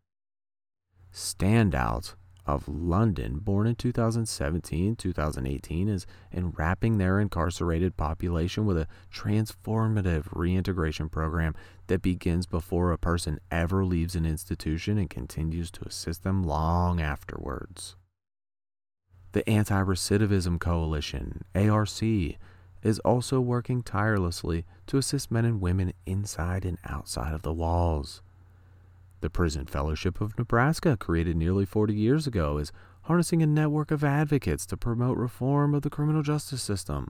Standout 1.12 2.14
of 2.46 2.68
London, 2.68 3.40
born 3.40 3.66
in 3.66 3.74
2017 3.74 4.96
2018, 4.96 5.90
is 5.90 6.06
enwrapping 6.32 7.00
their 7.00 7.20
incarcerated 7.20 7.98
population 7.98 8.68
with 8.68 8.78
a 8.78 8.88
transformative 9.12 10.28
reintegration 10.32 11.10
program 11.10 11.56
that 11.88 12.04
begins 12.04 12.46
before 12.46 12.92
a 12.92 13.00
person 13.00 13.40
ever 13.50 13.84
leaves 13.84 14.16
an 14.16 14.28
institution 14.28 15.00
and 15.00 15.10
continues 15.10 15.72
to 15.72 15.84
assist 15.84 16.22
them 16.24 16.44
long 16.44 17.02
afterwards. 17.02 17.96
The 19.34 19.50
Anti 19.50 19.82
Recidivism 19.82 20.60
Coalition, 20.60 21.44
ARC, 21.56 22.04
is 22.84 23.00
also 23.00 23.42
working 23.42 23.82
tirelessly 23.82 24.64
to 24.86 24.98
assist 25.00 25.32
men 25.32 25.44
and 25.44 25.60
women 25.60 25.94
inside 26.06 26.66
and 26.66 26.78
outside 26.86 27.34
of 27.34 27.42
the 27.42 27.52
walls. 27.52 28.22
The 29.22 29.32
Prison 29.32 29.66
Fellowship 29.66 30.22
of 30.22 30.38
Nebraska, 30.38 30.98
created 30.98 31.36
nearly 31.36 31.66
40 31.66 31.96
years 31.96 32.28
ago, 32.28 32.60
is 32.60 32.72
harnessing 33.04 33.42
a 33.42 33.48
network 33.48 33.90
of 33.90 34.04
advocates 34.04 34.68
to 34.68 34.78
promote 34.78 35.18
reform 35.18 35.74
of 35.74 35.82
the 35.82 35.90
criminal 35.90 36.22
justice 36.22 36.62
system. 36.62 37.10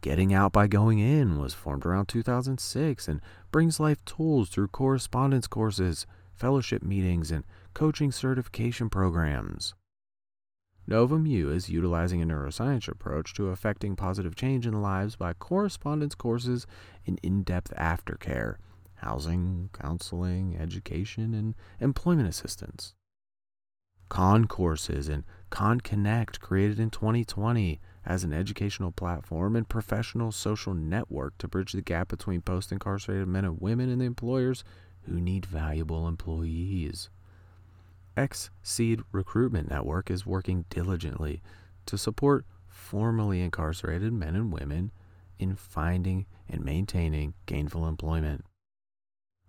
Getting 0.00 0.32
Out 0.32 0.52
by 0.52 0.68
Going 0.68 1.00
In 1.00 1.38
was 1.38 1.52
formed 1.52 1.84
around 1.84 2.06
2006 2.08 3.08
and 3.08 3.20
brings 3.52 3.78
life 3.78 4.02
tools 4.06 4.48
through 4.48 4.68
correspondence 4.68 5.48
courses, 5.48 6.06
fellowship 6.34 6.82
meetings, 6.82 7.30
and 7.30 7.44
coaching 7.74 8.10
certification 8.10 8.88
programs. 8.88 9.74
Novum 10.88 11.26
U 11.26 11.50
is 11.50 11.68
utilizing 11.68 12.22
a 12.22 12.26
neuroscience 12.26 12.88
approach 12.88 13.34
to 13.34 13.50
affecting 13.50 13.94
positive 13.94 14.34
change 14.34 14.66
in 14.66 14.80
lives 14.80 15.16
by 15.16 15.34
correspondence 15.34 16.14
courses 16.14 16.66
and 17.06 17.20
in 17.22 17.42
depth 17.42 17.74
aftercare 17.76 18.56
housing, 18.94 19.68
counseling, 19.74 20.56
education, 20.58 21.34
and 21.34 21.54
employment 21.78 22.26
assistance. 22.26 22.94
Concourses 24.08 25.10
and 25.10 25.24
Conconnect, 25.50 26.40
created 26.40 26.80
in 26.80 26.88
2020 26.88 27.80
as 28.06 28.24
an 28.24 28.32
educational 28.32 28.90
platform 28.90 29.56
and 29.56 29.68
professional 29.68 30.32
social 30.32 30.72
network 30.72 31.36
to 31.36 31.46
bridge 31.46 31.72
the 31.72 31.82
gap 31.82 32.08
between 32.08 32.40
post 32.40 32.72
incarcerated 32.72 33.28
men 33.28 33.44
and 33.44 33.60
women 33.60 33.90
and 33.90 34.00
the 34.00 34.06
employers 34.06 34.64
who 35.02 35.20
need 35.20 35.44
valuable 35.44 36.08
employees. 36.08 37.10
X 38.18 38.50
Seed 38.64 39.02
Recruitment 39.12 39.70
Network 39.70 40.10
is 40.10 40.26
working 40.26 40.64
diligently 40.70 41.40
to 41.86 41.96
support 41.96 42.44
formerly 42.66 43.40
incarcerated 43.40 44.12
men 44.12 44.34
and 44.34 44.52
women 44.52 44.90
in 45.38 45.54
finding 45.54 46.26
and 46.48 46.64
maintaining 46.64 47.34
gainful 47.46 47.86
employment. 47.86 48.44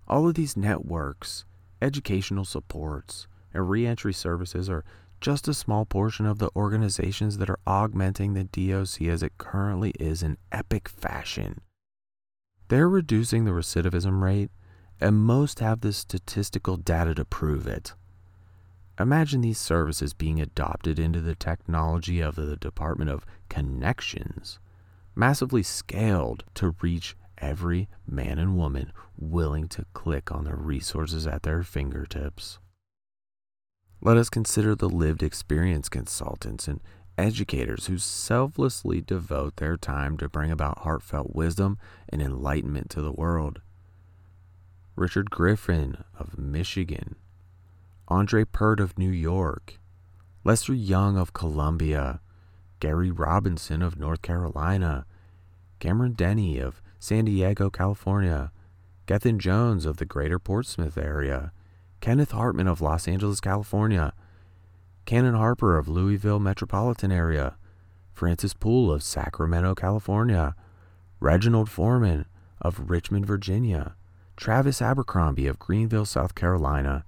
All 0.07 0.27
of 0.27 0.35
these 0.35 0.55
networks, 0.55 1.45
educational 1.81 2.45
supports, 2.45 3.27
and 3.55 3.67
reentry 3.67 4.13
services 4.13 4.69
are 4.69 4.85
just 5.19 5.47
a 5.47 5.53
small 5.55 5.83
portion 5.83 6.27
of 6.27 6.37
the 6.37 6.51
organizations 6.55 7.39
that 7.39 7.49
are 7.49 7.59
augmenting 7.65 8.35
the 8.35 8.43
DOC 8.43 9.01
as 9.07 9.23
it 9.23 9.39
currently 9.39 9.95
is 9.99 10.21
in 10.21 10.37
epic 10.51 10.87
fashion. 10.87 11.61
They're 12.67 12.87
reducing 12.87 13.45
the 13.45 13.51
recidivism 13.51 14.21
rate, 14.21 14.51
and 15.01 15.17
most 15.17 15.59
have 15.59 15.81
the 15.81 15.91
statistical 15.91 16.77
data 16.77 17.15
to 17.15 17.25
prove 17.25 17.65
it. 17.65 17.95
Imagine 18.99 19.39
these 19.39 19.57
services 19.57 20.13
being 20.13 20.41
adopted 20.41 20.99
into 20.99 21.21
the 21.21 21.35
technology 21.35 22.19
of 22.19 22.35
the 22.35 22.57
Department 22.57 23.09
of 23.09 23.25
Connections, 23.47 24.59
massively 25.15 25.63
scaled 25.63 26.43
to 26.55 26.75
reach 26.81 27.15
every 27.37 27.87
man 28.05 28.37
and 28.37 28.57
woman 28.57 28.91
willing 29.17 29.69
to 29.69 29.85
click 29.93 30.33
on 30.33 30.43
the 30.43 30.55
resources 30.55 31.25
at 31.25 31.43
their 31.43 31.63
fingertips. 31.63 32.59
Let 34.01 34.17
us 34.17 34.29
consider 34.29 34.75
the 34.75 34.89
lived 34.89 35.23
experience 35.23 35.87
consultants 35.87 36.67
and 36.67 36.81
educators 37.17 37.87
who 37.87 37.97
selflessly 37.97 38.99
devote 38.99 39.57
their 39.57 39.77
time 39.77 40.17
to 40.17 40.29
bring 40.29 40.51
about 40.51 40.79
heartfelt 40.79 41.33
wisdom 41.33 41.77
and 42.09 42.21
enlightenment 42.21 42.89
to 42.91 43.01
the 43.01 43.13
world. 43.13 43.61
Richard 44.95 45.29
Griffin 45.29 46.03
of 46.17 46.37
Michigan, 46.37 47.15
Andre 48.09 48.43
Pert 48.43 48.79
of 48.79 48.97
New 48.97 49.11
York, 49.11 49.79
Lester 50.43 50.73
Young 50.73 51.15
of 51.15 51.31
Columbia, 51.31 52.21
Gary 52.79 53.11
Robinson 53.11 53.83
of 53.83 53.99
North 53.99 54.23
Carolina, 54.23 55.05
Cameron 55.79 56.13
Denny 56.13 56.57
of 56.57 56.81
San 56.97 57.25
Diego, 57.25 57.69
California, 57.69 58.51
Gethin 59.05 59.37
Jones 59.37 59.85
of 59.85 59.97
the 59.97 60.05
greater 60.05 60.39
Portsmouth 60.39 60.97
area, 60.97 61.51
Kenneth 62.01 62.31
Hartman 62.31 62.67
of 62.67 62.81
Los 62.81 63.07
Angeles, 63.07 63.39
California, 63.39 64.13
Cannon 65.05 65.35
Harper 65.35 65.77
of 65.77 65.87
Louisville 65.87 66.39
metropolitan 66.39 67.11
area, 67.11 67.57
Francis 68.13 68.53
Poole 68.53 68.91
of 68.91 69.03
Sacramento, 69.03 69.75
California, 69.75 70.55
Reginald 71.19 71.69
Foreman 71.69 72.25
of 72.59 72.89
Richmond, 72.89 73.25
Virginia, 73.27 73.95
Travis 74.35 74.81
Abercrombie 74.81 75.47
of 75.47 75.59
Greenville, 75.59 76.05
South 76.05 76.33
Carolina, 76.33 77.05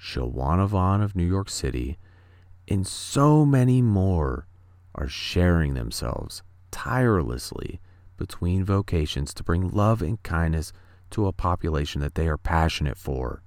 Shawana 0.00 0.66
Vaughn 0.66 1.02
of 1.02 1.16
New 1.16 1.26
York 1.26 1.50
City, 1.50 1.98
and 2.68 2.86
so 2.86 3.44
many 3.44 3.82
more 3.82 4.46
are 4.94 5.08
sharing 5.08 5.74
themselves 5.74 6.42
tirelessly 6.70 7.80
between 8.16 8.64
vocations 8.64 9.32
to 9.34 9.44
bring 9.44 9.70
love 9.70 10.02
and 10.02 10.22
kindness 10.22 10.72
to 11.10 11.26
a 11.26 11.32
population 11.32 12.00
that 12.00 12.14
they 12.14 12.28
are 12.28 12.36
passionate 12.36 12.98
for. 12.98 13.42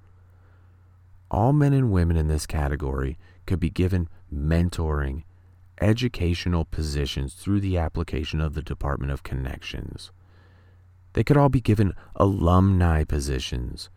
All 1.30 1.54
men 1.54 1.74
and 1.74 1.92
women 1.92 2.18
in 2.18 2.28
this 2.28 2.46
category 2.46 3.18
could 3.46 3.60
be 3.60 3.70
given 3.70 4.10
mentoring, 4.34 5.24
educational 5.80 6.66
positions 6.66 7.34
through 7.34 7.60
the 7.62 7.78
application 7.78 8.42
of 8.42 8.54
the 8.54 8.62
Department 8.62 9.12
of 9.12 9.24
Connections. 9.24 10.12
They 11.14 11.24
could 11.24 11.38
all 11.38 11.50
be 11.50 11.62
given 11.62 11.94
alumni 12.16 13.04
positions 13.04 13.90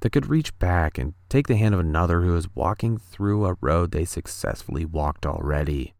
that 0.00 0.10
could 0.10 0.28
reach 0.28 0.58
back 0.58 0.98
and 0.98 1.14
take 1.28 1.46
the 1.46 1.56
hand 1.56 1.74
of 1.74 1.80
another 1.80 2.22
who 2.22 2.36
is 2.36 2.54
walking 2.54 2.98
through 2.98 3.46
a 3.46 3.56
road 3.60 3.92
they 3.92 4.04
successfully 4.04 4.84
walked 4.84 5.26
already. 5.26 5.94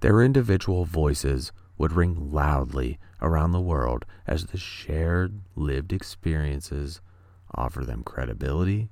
Their 0.00 0.22
individual 0.22 0.84
voices 0.84 1.52
would 1.78 1.92
ring 1.92 2.32
loudly 2.32 2.98
around 3.20 3.52
the 3.52 3.60
world 3.60 4.04
as 4.26 4.46
the 4.46 4.58
shared 4.58 5.40
lived 5.54 5.92
experiences 5.92 7.00
offer 7.54 7.84
them 7.84 8.02
credibility 8.02 8.90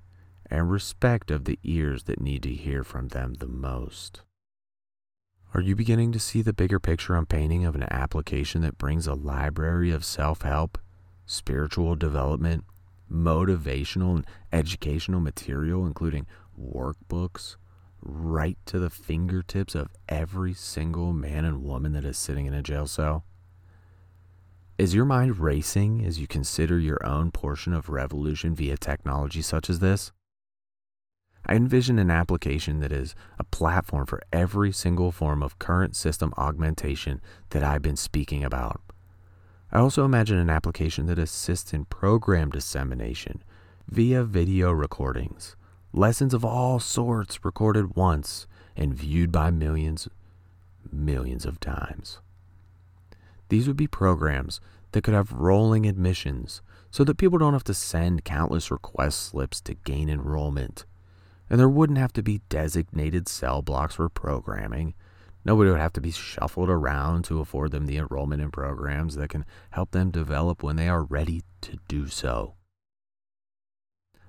and 0.50 0.70
respect 0.70 1.30
of 1.30 1.44
the 1.44 1.58
ears 1.62 2.04
that 2.04 2.20
need 2.20 2.42
to 2.42 2.54
hear 2.54 2.84
from 2.84 3.08
them 3.08 3.34
the 3.34 3.46
most. 3.46 4.22
Are 5.54 5.60
you 5.60 5.76
beginning 5.76 6.12
to 6.12 6.18
see 6.18 6.42
the 6.42 6.52
bigger 6.52 6.80
picture 6.80 7.14
I'm 7.14 7.26
painting 7.26 7.64
of 7.64 7.74
an 7.74 7.84
application 7.90 8.62
that 8.62 8.78
brings 8.78 9.06
a 9.06 9.14
library 9.14 9.92
of 9.92 10.04
self 10.04 10.42
help, 10.42 10.78
spiritual 11.26 11.94
development, 11.94 12.64
motivational 13.14 14.16
and 14.16 14.26
educational 14.52 15.20
material, 15.20 15.86
including 15.86 16.26
workbooks, 16.60 17.56
right 18.02 18.58
to 18.66 18.78
the 18.78 18.90
fingertips 18.90 19.74
of 19.74 19.88
every 20.08 20.52
single 20.52 21.12
man 21.12 21.44
and 21.44 21.62
woman 21.62 21.92
that 21.92 22.04
is 22.04 22.18
sitting 22.18 22.46
in 22.46 22.54
a 22.54 22.62
jail 22.62 22.86
cell? 22.86 23.24
Is 24.76 24.94
your 24.94 25.04
mind 25.04 25.38
racing 25.38 26.04
as 26.04 26.18
you 26.18 26.26
consider 26.26 26.78
your 26.78 26.98
own 27.06 27.30
portion 27.30 27.72
of 27.72 27.88
revolution 27.88 28.54
via 28.54 28.76
technology 28.76 29.40
such 29.40 29.70
as 29.70 29.78
this? 29.78 30.10
I 31.46 31.54
envision 31.54 31.98
an 31.98 32.10
application 32.10 32.80
that 32.80 32.90
is 32.90 33.14
a 33.38 33.44
platform 33.44 34.06
for 34.06 34.22
every 34.32 34.72
single 34.72 35.12
form 35.12 35.42
of 35.42 35.58
current 35.58 35.94
system 35.94 36.32
augmentation 36.36 37.20
that 37.50 37.62
I've 37.62 37.82
been 37.82 37.96
speaking 37.96 38.42
about. 38.42 38.80
I 39.72 39.78
also 39.78 40.04
imagine 40.04 40.38
an 40.38 40.50
application 40.50 41.06
that 41.06 41.18
assists 41.18 41.72
in 41.72 41.86
program 41.86 42.50
dissemination 42.50 43.42
via 43.88 44.24
video 44.24 44.70
recordings, 44.70 45.56
lessons 45.92 46.32
of 46.34 46.44
all 46.44 46.78
sorts 46.78 47.44
recorded 47.44 47.96
once 47.96 48.46
and 48.76 48.94
viewed 48.94 49.32
by 49.32 49.50
millions, 49.50 50.08
millions 50.90 51.44
of 51.44 51.60
times. 51.60 52.20
These 53.48 53.66
would 53.66 53.76
be 53.76 53.86
programs 53.86 54.60
that 54.92 55.02
could 55.02 55.14
have 55.14 55.32
rolling 55.32 55.86
admissions 55.86 56.62
so 56.90 57.04
that 57.04 57.16
people 57.16 57.38
don't 57.38 57.52
have 57.52 57.64
to 57.64 57.74
send 57.74 58.24
countless 58.24 58.70
request 58.70 59.20
slips 59.20 59.60
to 59.62 59.74
gain 59.74 60.08
enrollment. 60.08 60.84
And 61.50 61.58
there 61.58 61.68
wouldn't 61.68 61.98
have 61.98 62.12
to 62.14 62.22
be 62.22 62.42
designated 62.48 63.28
cell 63.28 63.60
blocks 63.60 63.96
for 63.96 64.08
programming 64.08 64.94
Nobody 65.44 65.70
would 65.70 65.80
have 65.80 65.92
to 65.94 66.00
be 66.00 66.10
shuffled 66.10 66.70
around 66.70 67.24
to 67.26 67.40
afford 67.40 67.70
them 67.70 67.86
the 67.86 67.98
enrollment 67.98 68.40
in 68.40 68.50
programs 68.50 69.16
that 69.16 69.28
can 69.28 69.44
help 69.70 69.90
them 69.90 70.10
develop 70.10 70.62
when 70.62 70.76
they 70.76 70.88
are 70.88 71.04
ready 71.04 71.42
to 71.62 71.78
do 71.86 72.08
so. 72.08 72.54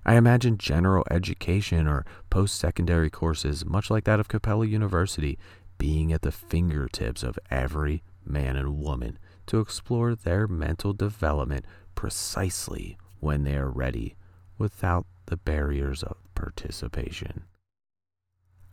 I 0.06 0.16
imagine 0.16 0.58
general 0.58 1.04
education 1.10 1.88
or 1.88 2.06
post 2.30 2.56
secondary 2.56 3.10
courses, 3.10 3.66
much 3.66 3.90
like 3.90 4.04
that 4.04 4.20
of 4.20 4.28
Capella 4.28 4.68
University, 4.68 5.40
being 5.78 6.14
at 6.14 6.22
the 6.22 6.32
fingertips 6.32 7.24
of 7.24 7.40
every 7.50 8.04
man 8.26 8.56
and 8.56 8.78
woman 8.78 9.18
to 9.48 9.60
explore 9.60 10.16
their 10.16 10.48
mental 10.48 10.94
development 10.94 11.66
precisely 11.96 12.98
when 13.20 13.44
they 13.44 13.56
are 13.56 13.70
ready 13.70 14.16
without 14.58 15.06
the 15.26 15.38
barriers 15.38 16.04
of 16.04 16.18
participation. 16.36 17.46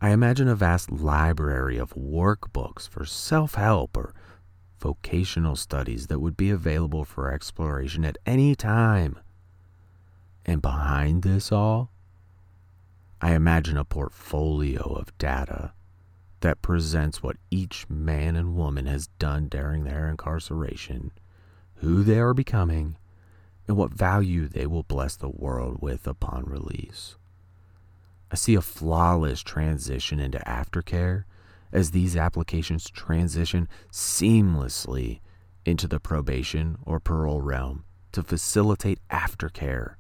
I 0.02 0.10
imagine 0.10 0.48
a 0.48 0.56
vast 0.56 0.90
library 0.90 1.78
of 1.78 1.94
workbooks 1.94 2.88
for 2.88 3.04
self 3.04 3.54
help 3.54 3.96
or 3.96 4.12
vocational 4.80 5.54
studies 5.54 6.08
that 6.08 6.18
would 6.18 6.36
be 6.36 6.50
available 6.50 7.04
for 7.04 7.30
exploration 7.32 8.04
at 8.04 8.18
any 8.26 8.56
time. 8.56 9.16
And 10.44 10.60
behind 10.60 11.22
this 11.22 11.52
all, 11.52 11.92
I 13.20 13.34
imagine 13.34 13.76
a 13.76 13.84
portfolio 13.84 14.82
of 14.82 15.16
data 15.18 15.72
that 16.40 16.62
presents 16.62 17.22
what 17.22 17.36
each 17.48 17.88
man 17.88 18.34
and 18.34 18.56
woman 18.56 18.86
has 18.86 19.06
done 19.06 19.46
during 19.46 19.84
their 19.84 20.08
incarceration, 20.08 21.12
who 21.76 22.02
they 22.02 22.18
are 22.18 22.34
becoming, 22.34 22.96
and 23.68 23.76
what 23.76 23.94
value 23.94 24.48
they 24.48 24.66
will 24.66 24.82
bless 24.82 25.14
the 25.14 25.28
world 25.28 25.76
with 25.80 26.08
upon 26.08 26.42
release. 26.42 27.14
I 28.32 28.34
see 28.34 28.54
a 28.54 28.62
flawless 28.62 29.42
transition 29.42 30.18
into 30.18 30.38
aftercare 30.38 31.24
as 31.70 31.90
these 31.90 32.16
applications 32.16 32.88
transition 32.88 33.68
seamlessly 33.92 35.20
into 35.66 35.86
the 35.86 36.00
probation 36.00 36.78
or 36.86 36.98
parole 36.98 37.42
realm 37.42 37.84
to 38.12 38.22
facilitate 38.22 39.00
aftercare 39.10 39.96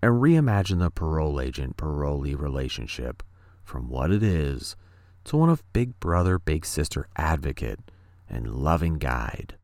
and 0.00 0.22
reimagine 0.22 0.78
the 0.78 0.90
parole 0.90 1.40
agent 1.40 1.76
parolee 1.76 2.38
relationship 2.38 3.24
from 3.64 3.88
what 3.88 4.12
it 4.12 4.22
is 4.22 4.76
to 5.24 5.36
one 5.36 5.50
of 5.50 5.64
big 5.72 5.98
brother, 5.98 6.38
big 6.38 6.64
sister 6.64 7.08
advocate 7.16 7.80
and 8.28 8.54
loving 8.54 8.98
guide. 8.98 9.56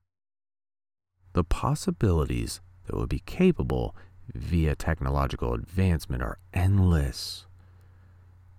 The 1.34 1.44
possibilities 1.44 2.60
that 2.86 2.96
would 2.96 3.08
be 3.08 3.22
capable 3.24 3.94
via 4.34 4.74
technological 4.74 5.54
advancement 5.54 6.22
are 6.22 6.38
endless. 6.52 7.46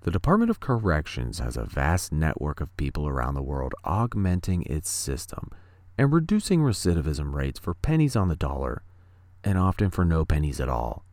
The 0.03 0.11
Department 0.11 0.49
of 0.49 0.59
Corrections 0.59 1.37
has 1.37 1.55
a 1.55 1.63
vast 1.63 2.11
network 2.11 2.59
of 2.59 2.75
people 2.75 3.07
around 3.07 3.35
the 3.35 3.43
world 3.43 3.75
augmenting 3.83 4.63
its 4.63 4.89
system 4.89 5.51
and 5.95 6.11
reducing 6.11 6.61
recidivism 6.61 7.35
rates 7.35 7.59
for 7.59 7.75
pennies 7.75 8.15
on 8.15 8.27
the 8.27 8.35
dollar, 8.35 8.81
and 9.43 9.59
often 9.59 9.91
for 9.91 10.03
no 10.03 10.25
pennies 10.25 10.59
at 10.59 10.69
all. 10.69 11.05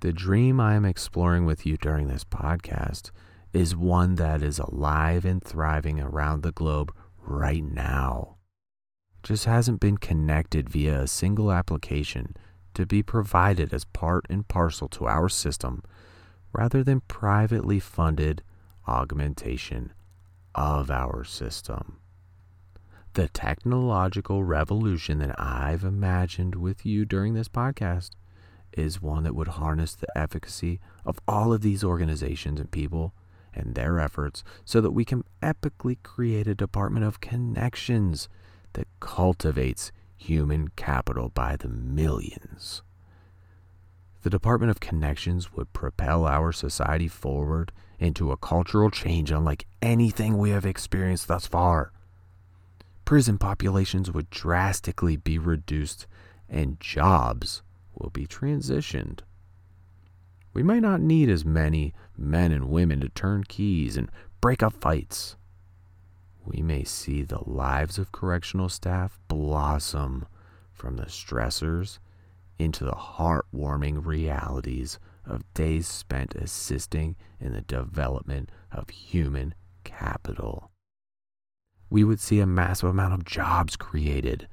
The 0.00 0.14
dream 0.14 0.60
I 0.60 0.76
am 0.76 0.86
exploring 0.86 1.44
with 1.44 1.66
you 1.66 1.76
during 1.76 2.08
this 2.08 2.24
podcast 2.24 3.10
is 3.52 3.76
one 3.76 4.14
that 4.14 4.42
is 4.42 4.58
alive 4.58 5.26
and 5.26 5.44
thriving 5.44 6.00
around 6.00 6.42
the 6.42 6.52
globe 6.52 6.94
right 7.18 7.64
now. 7.64 8.36
just 9.22 9.44
hasn't 9.44 9.80
been 9.80 9.98
connected 9.98 10.70
via 10.70 11.02
a 11.02 11.06
single 11.06 11.52
application 11.52 12.34
to 12.72 12.86
be 12.86 13.02
provided 13.02 13.74
as 13.74 13.84
part 13.84 14.24
and 14.30 14.48
parcel 14.48 14.88
to 14.88 15.06
our 15.06 15.28
system 15.28 15.82
rather 16.52 16.82
than 16.82 17.00
privately 17.00 17.78
funded 17.78 18.42
augmentation 18.86 19.92
of 20.54 20.90
our 20.90 21.24
system. 21.24 21.98
The 23.14 23.28
technological 23.28 24.44
revolution 24.44 25.18
that 25.18 25.34
I've 25.40 25.84
imagined 25.84 26.54
with 26.54 26.86
you 26.86 27.04
during 27.04 27.34
this 27.34 27.48
podcast 27.48 28.10
is 28.72 29.02
one 29.02 29.24
that 29.24 29.34
would 29.34 29.48
harness 29.48 29.94
the 29.94 30.06
efficacy 30.16 30.78
of 31.04 31.18
all 31.26 31.52
of 31.52 31.62
these 31.62 31.82
organizations 31.82 32.60
and 32.60 32.70
people 32.70 33.14
and 33.54 33.74
their 33.74 33.98
efforts 33.98 34.44
so 34.64 34.80
that 34.80 34.92
we 34.92 35.04
can 35.04 35.24
epically 35.42 35.96
create 36.02 36.46
a 36.46 36.54
department 36.54 37.04
of 37.04 37.20
connections 37.20 38.28
that 38.74 38.86
cultivates 39.00 39.90
human 40.16 40.68
capital 40.76 41.28
by 41.30 41.56
the 41.56 41.68
millions. 41.68 42.82
The 44.28 44.36
Department 44.38 44.68
of 44.68 44.78
Connections 44.78 45.54
would 45.54 45.72
propel 45.72 46.26
our 46.26 46.52
society 46.52 47.08
forward 47.08 47.72
into 47.98 48.30
a 48.30 48.36
cultural 48.36 48.90
change 48.90 49.30
unlike 49.30 49.64
anything 49.80 50.36
we 50.36 50.50
have 50.50 50.66
experienced 50.66 51.28
thus 51.28 51.46
far. 51.46 51.92
Prison 53.06 53.38
populations 53.38 54.10
would 54.10 54.28
drastically 54.28 55.16
be 55.16 55.38
reduced 55.38 56.06
and 56.46 56.78
jobs 56.78 57.62
will 57.94 58.10
be 58.10 58.26
transitioned. 58.26 59.20
We 60.52 60.62
might 60.62 60.82
not 60.82 61.00
need 61.00 61.30
as 61.30 61.46
many 61.46 61.94
men 62.14 62.52
and 62.52 62.68
women 62.68 63.00
to 63.00 63.08
turn 63.08 63.44
keys 63.44 63.96
and 63.96 64.10
break 64.42 64.62
up 64.62 64.74
fights. 64.74 65.38
We 66.44 66.60
may 66.60 66.84
see 66.84 67.22
the 67.22 67.48
lives 67.48 67.96
of 67.96 68.12
correctional 68.12 68.68
staff 68.68 69.18
blossom 69.26 70.26
from 70.74 70.96
the 70.96 71.06
stressors 71.06 71.98
into 72.58 72.84
the 72.84 72.92
heartwarming 72.92 74.04
realities 74.04 74.98
of 75.24 75.52
days 75.54 75.86
spent 75.86 76.34
assisting 76.34 77.16
in 77.40 77.52
the 77.52 77.60
development 77.60 78.50
of 78.72 78.88
human 78.90 79.54
capital. 79.84 80.70
We 81.90 82.04
would 82.04 82.20
see 82.20 82.40
a 82.40 82.46
massive 82.46 82.90
amount 82.90 83.14
of 83.14 83.24
jobs 83.24 83.76
created 83.76 84.48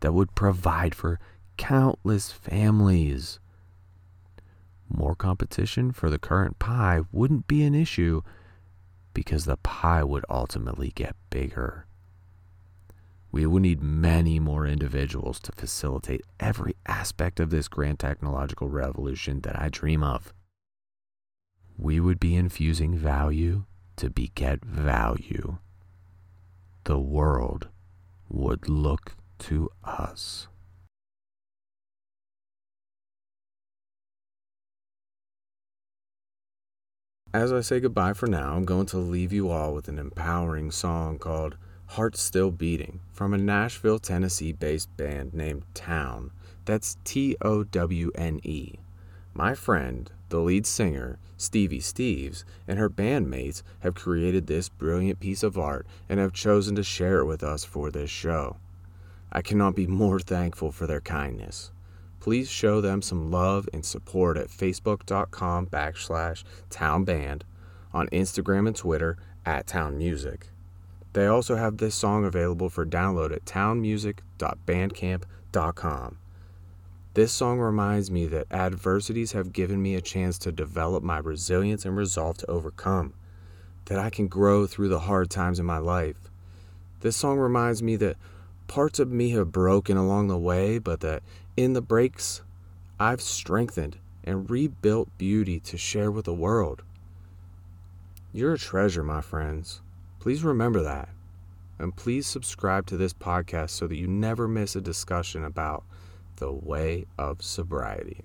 that 0.00 0.12
would 0.12 0.34
provide 0.34 0.94
for 0.94 1.18
countless 1.56 2.30
families. 2.30 3.40
More 4.88 5.16
competition 5.16 5.92
for 5.92 6.08
the 6.08 6.18
current 6.18 6.58
pie 6.58 7.00
wouldn't 7.12 7.46
be 7.46 7.64
an 7.64 7.74
issue 7.74 8.22
because 9.12 9.44
the 9.44 9.56
pie 9.58 10.04
would 10.04 10.24
ultimately 10.30 10.92
get 10.94 11.16
bigger. 11.30 11.87
We 13.30 13.44
would 13.44 13.62
need 13.62 13.82
many 13.82 14.40
more 14.40 14.66
individuals 14.66 15.38
to 15.40 15.52
facilitate 15.52 16.22
every 16.40 16.76
aspect 16.86 17.40
of 17.40 17.50
this 17.50 17.68
grand 17.68 17.98
technological 17.98 18.68
revolution 18.68 19.40
that 19.42 19.60
I 19.60 19.68
dream 19.68 20.02
of. 20.02 20.32
We 21.76 22.00
would 22.00 22.18
be 22.18 22.34
infusing 22.34 22.96
value 22.96 23.64
to 23.96 24.08
beget 24.10 24.64
value. 24.64 25.58
The 26.84 26.98
world 26.98 27.68
would 28.30 28.68
look 28.68 29.16
to 29.40 29.70
us. 29.84 30.48
As 37.34 37.52
I 37.52 37.60
say 37.60 37.78
goodbye 37.78 38.14
for 38.14 38.26
now, 38.26 38.54
I'm 38.54 38.64
going 38.64 38.86
to 38.86 38.96
leave 38.96 39.34
you 39.34 39.50
all 39.50 39.74
with 39.74 39.86
an 39.86 39.98
empowering 39.98 40.70
song 40.70 41.18
called 41.18 41.58
Heart 41.92 42.16
Still 42.16 42.50
Beating 42.50 43.00
from 43.12 43.32
a 43.32 43.38
Nashville, 43.38 43.98
Tennessee 43.98 44.52
based 44.52 44.94
band 44.98 45.32
named 45.32 45.64
Towne. 45.72 46.30
That's 46.66 46.98
T 47.02 47.34
O 47.40 47.64
W 47.64 48.12
N 48.14 48.40
E. 48.44 48.74
My 49.32 49.54
friend, 49.54 50.10
the 50.28 50.38
lead 50.38 50.66
singer, 50.66 51.18
Stevie 51.38 51.80
Steves, 51.80 52.44
and 52.68 52.78
her 52.78 52.90
bandmates 52.90 53.62
have 53.80 53.94
created 53.94 54.46
this 54.46 54.68
brilliant 54.68 55.18
piece 55.18 55.42
of 55.42 55.56
art 55.56 55.86
and 56.10 56.20
have 56.20 56.34
chosen 56.34 56.74
to 56.76 56.82
share 56.82 57.20
it 57.20 57.24
with 57.24 57.42
us 57.42 57.64
for 57.64 57.90
this 57.90 58.10
show. 58.10 58.58
I 59.32 59.40
cannot 59.40 59.74
be 59.74 59.86
more 59.86 60.20
thankful 60.20 60.70
for 60.70 60.86
their 60.86 61.00
kindness. 61.00 61.72
Please 62.20 62.50
show 62.50 62.82
them 62.82 63.00
some 63.00 63.30
love 63.30 63.66
and 63.72 63.84
support 63.84 64.36
at 64.36 64.48
facebook.com 64.48 65.66
backslash 65.68 66.44
towneband, 66.68 67.42
on 67.94 68.08
Instagram 68.08 68.66
and 68.66 68.76
Twitter 68.76 69.16
at 69.46 69.66
townemusic. 69.66 70.42
They 71.18 71.26
also 71.26 71.56
have 71.56 71.78
this 71.78 71.96
song 71.96 72.24
available 72.24 72.68
for 72.68 72.86
download 72.86 73.32
at 73.32 73.44
townemusic.bandcamp.com. 73.44 76.18
This 77.14 77.32
song 77.32 77.58
reminds 77.58 78.08
me 78.08 78.26
that 78.26 78.46
adversities 78.52 79.32
have 79.32 79.52
given 79.52 79.82
me 79.82 79.96
a 79.96 80.00
chance 80.00 80.38
to 80.38 80.52
develop 80.52 81.02
my 81.02 81.18
resilience 81.18 81.84
and 81.84 81.96
resolve 81.96 82.38
to 82.38 82.48
overcome, 82.48 83.14
that 83.86 83.98
I 83.98 84.10
can 84.10 84.28
grow 84.28 84.68
through 84.68 84.90
the 84.90 85.00
hard 85.00 85.28
times 85.28 85.58
in 85.58 85.66
my 85.66 85.78
life. 85.78 86.30
This 87.00 87.16
song 87.16 87.40
reminds 87.40 87.82
me 87.82 87.96
that 87.96 88.16
parts 88.68 89.00
of 89.00 89.10
me 89.10 89.30
have 89.30 89.50
broken 89.50 89.96
along 89.96 90.28
the 90.28 90.38
way, 90.38 90.78
but 90.78 91.00
that 91.00 91.24
in 91.56 91.72
the 91.72 91.82
breaks, 91.82 92.42
I've 93.00 93.22
strengthened 93.22 93.98
and 94.22 94.48
rebuilt 94.48 95.08
beauty 95.18 95.58
to 95.58 95.76
share 95.76 96.12
with 96.12 96.26
the 96.26 96.32
world. 96.32 96.84
You're 98.32 98.54
a 98.54 98.58
treasure, 98.58 99.02
my 99.02 99.20
friends. 99.20 99.80
Please 100.18 100.44
remember 100.44 100.82
that. 100.82 101.08
And 101.78 101.94
please 101.94 102.26
subscribe 102.26 102.86
to 102.86 102.96
this 102.96 103.12
podcast 103.12 103.70
so 103.70 103.86
that 103.86 103.96
you 103.96 104.06
never 104.06 104.48
miss 104.48 104.74
a 104.74 104.80
discussion 104.80 105.44
about 105.44 105.84
the 106.36 106.52
way 106.52 107.06
of 107.16 107.42
sobriety. 107.42 108.24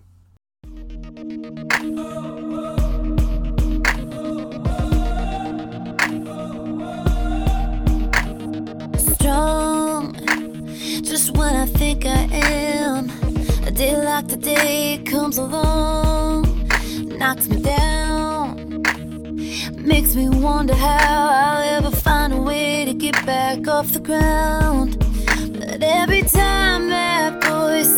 strong. 9.24 10.14
Just 11.02 11.38
when 11.38 11.56
I 11.56 11.66
think 11.66 12.06
I 12.06 12.28
am, 12.32 13.10
a 13.66 13.72
day 13.72 13.96
like 13.96 14.28
today 14.28 15.02
comes 15.06 15.38
along, 15.38 16.68
knocks 17.18 17.48
me 17.48 17.62
down, 17.62 18.43
makes 19.86 20.16
me 20.16 20.30
wonder 20.30 20.74
how 20.74 21.28
I'll 21.30 21.78
ever 21.78 21.92
find 21.92 22.34
a 22.34 22.42
way 22.42 22.86
to 22.86 22.94
get 22.94 23.14
back 23.26 23.68
off 23.68 23.92
the 23.92 24.00
ground. 24.00 24.98
But 25.60 25.84
every 25.84 26.22
time 26.22 26.90
that 26.90 27.44
voice 27.44 27.98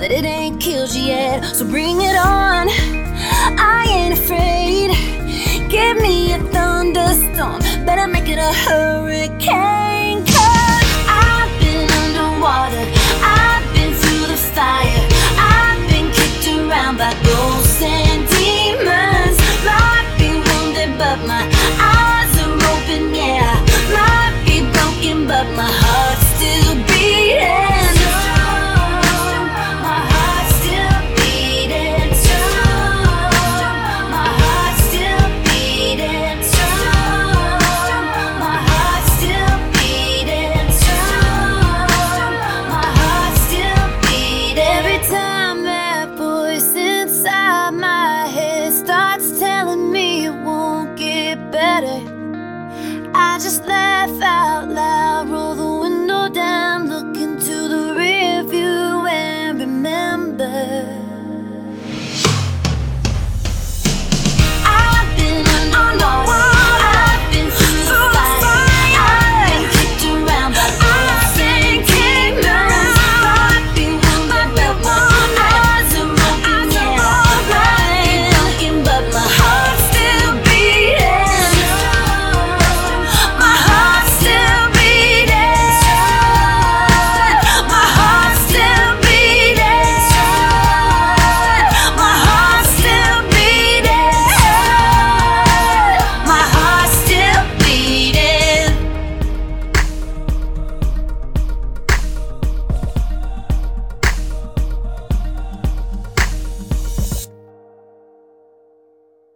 but 0.00 0.10
it 0.10 0.24
ain't 0.24 0.58
killed 0.58 0.94
you 0.94 1.02
yet. 1.02 1.44
So 1.54 1.66
bring 1.66 2.00
it 2.00 2.16
on. 2.16 2.68
I 3.58 3.84
ain't 3.86 4.14
afraid. 4.18 4.88
Give 5.68 5.96
me 5.98 6.32
a 6.32 6.38
thunderstorm, 6.38 7.60
better 7.84 8.06
make 8.08 8.28
it 8.28 8.38
a 8.38 8.52
hurricane. 8.64 9.59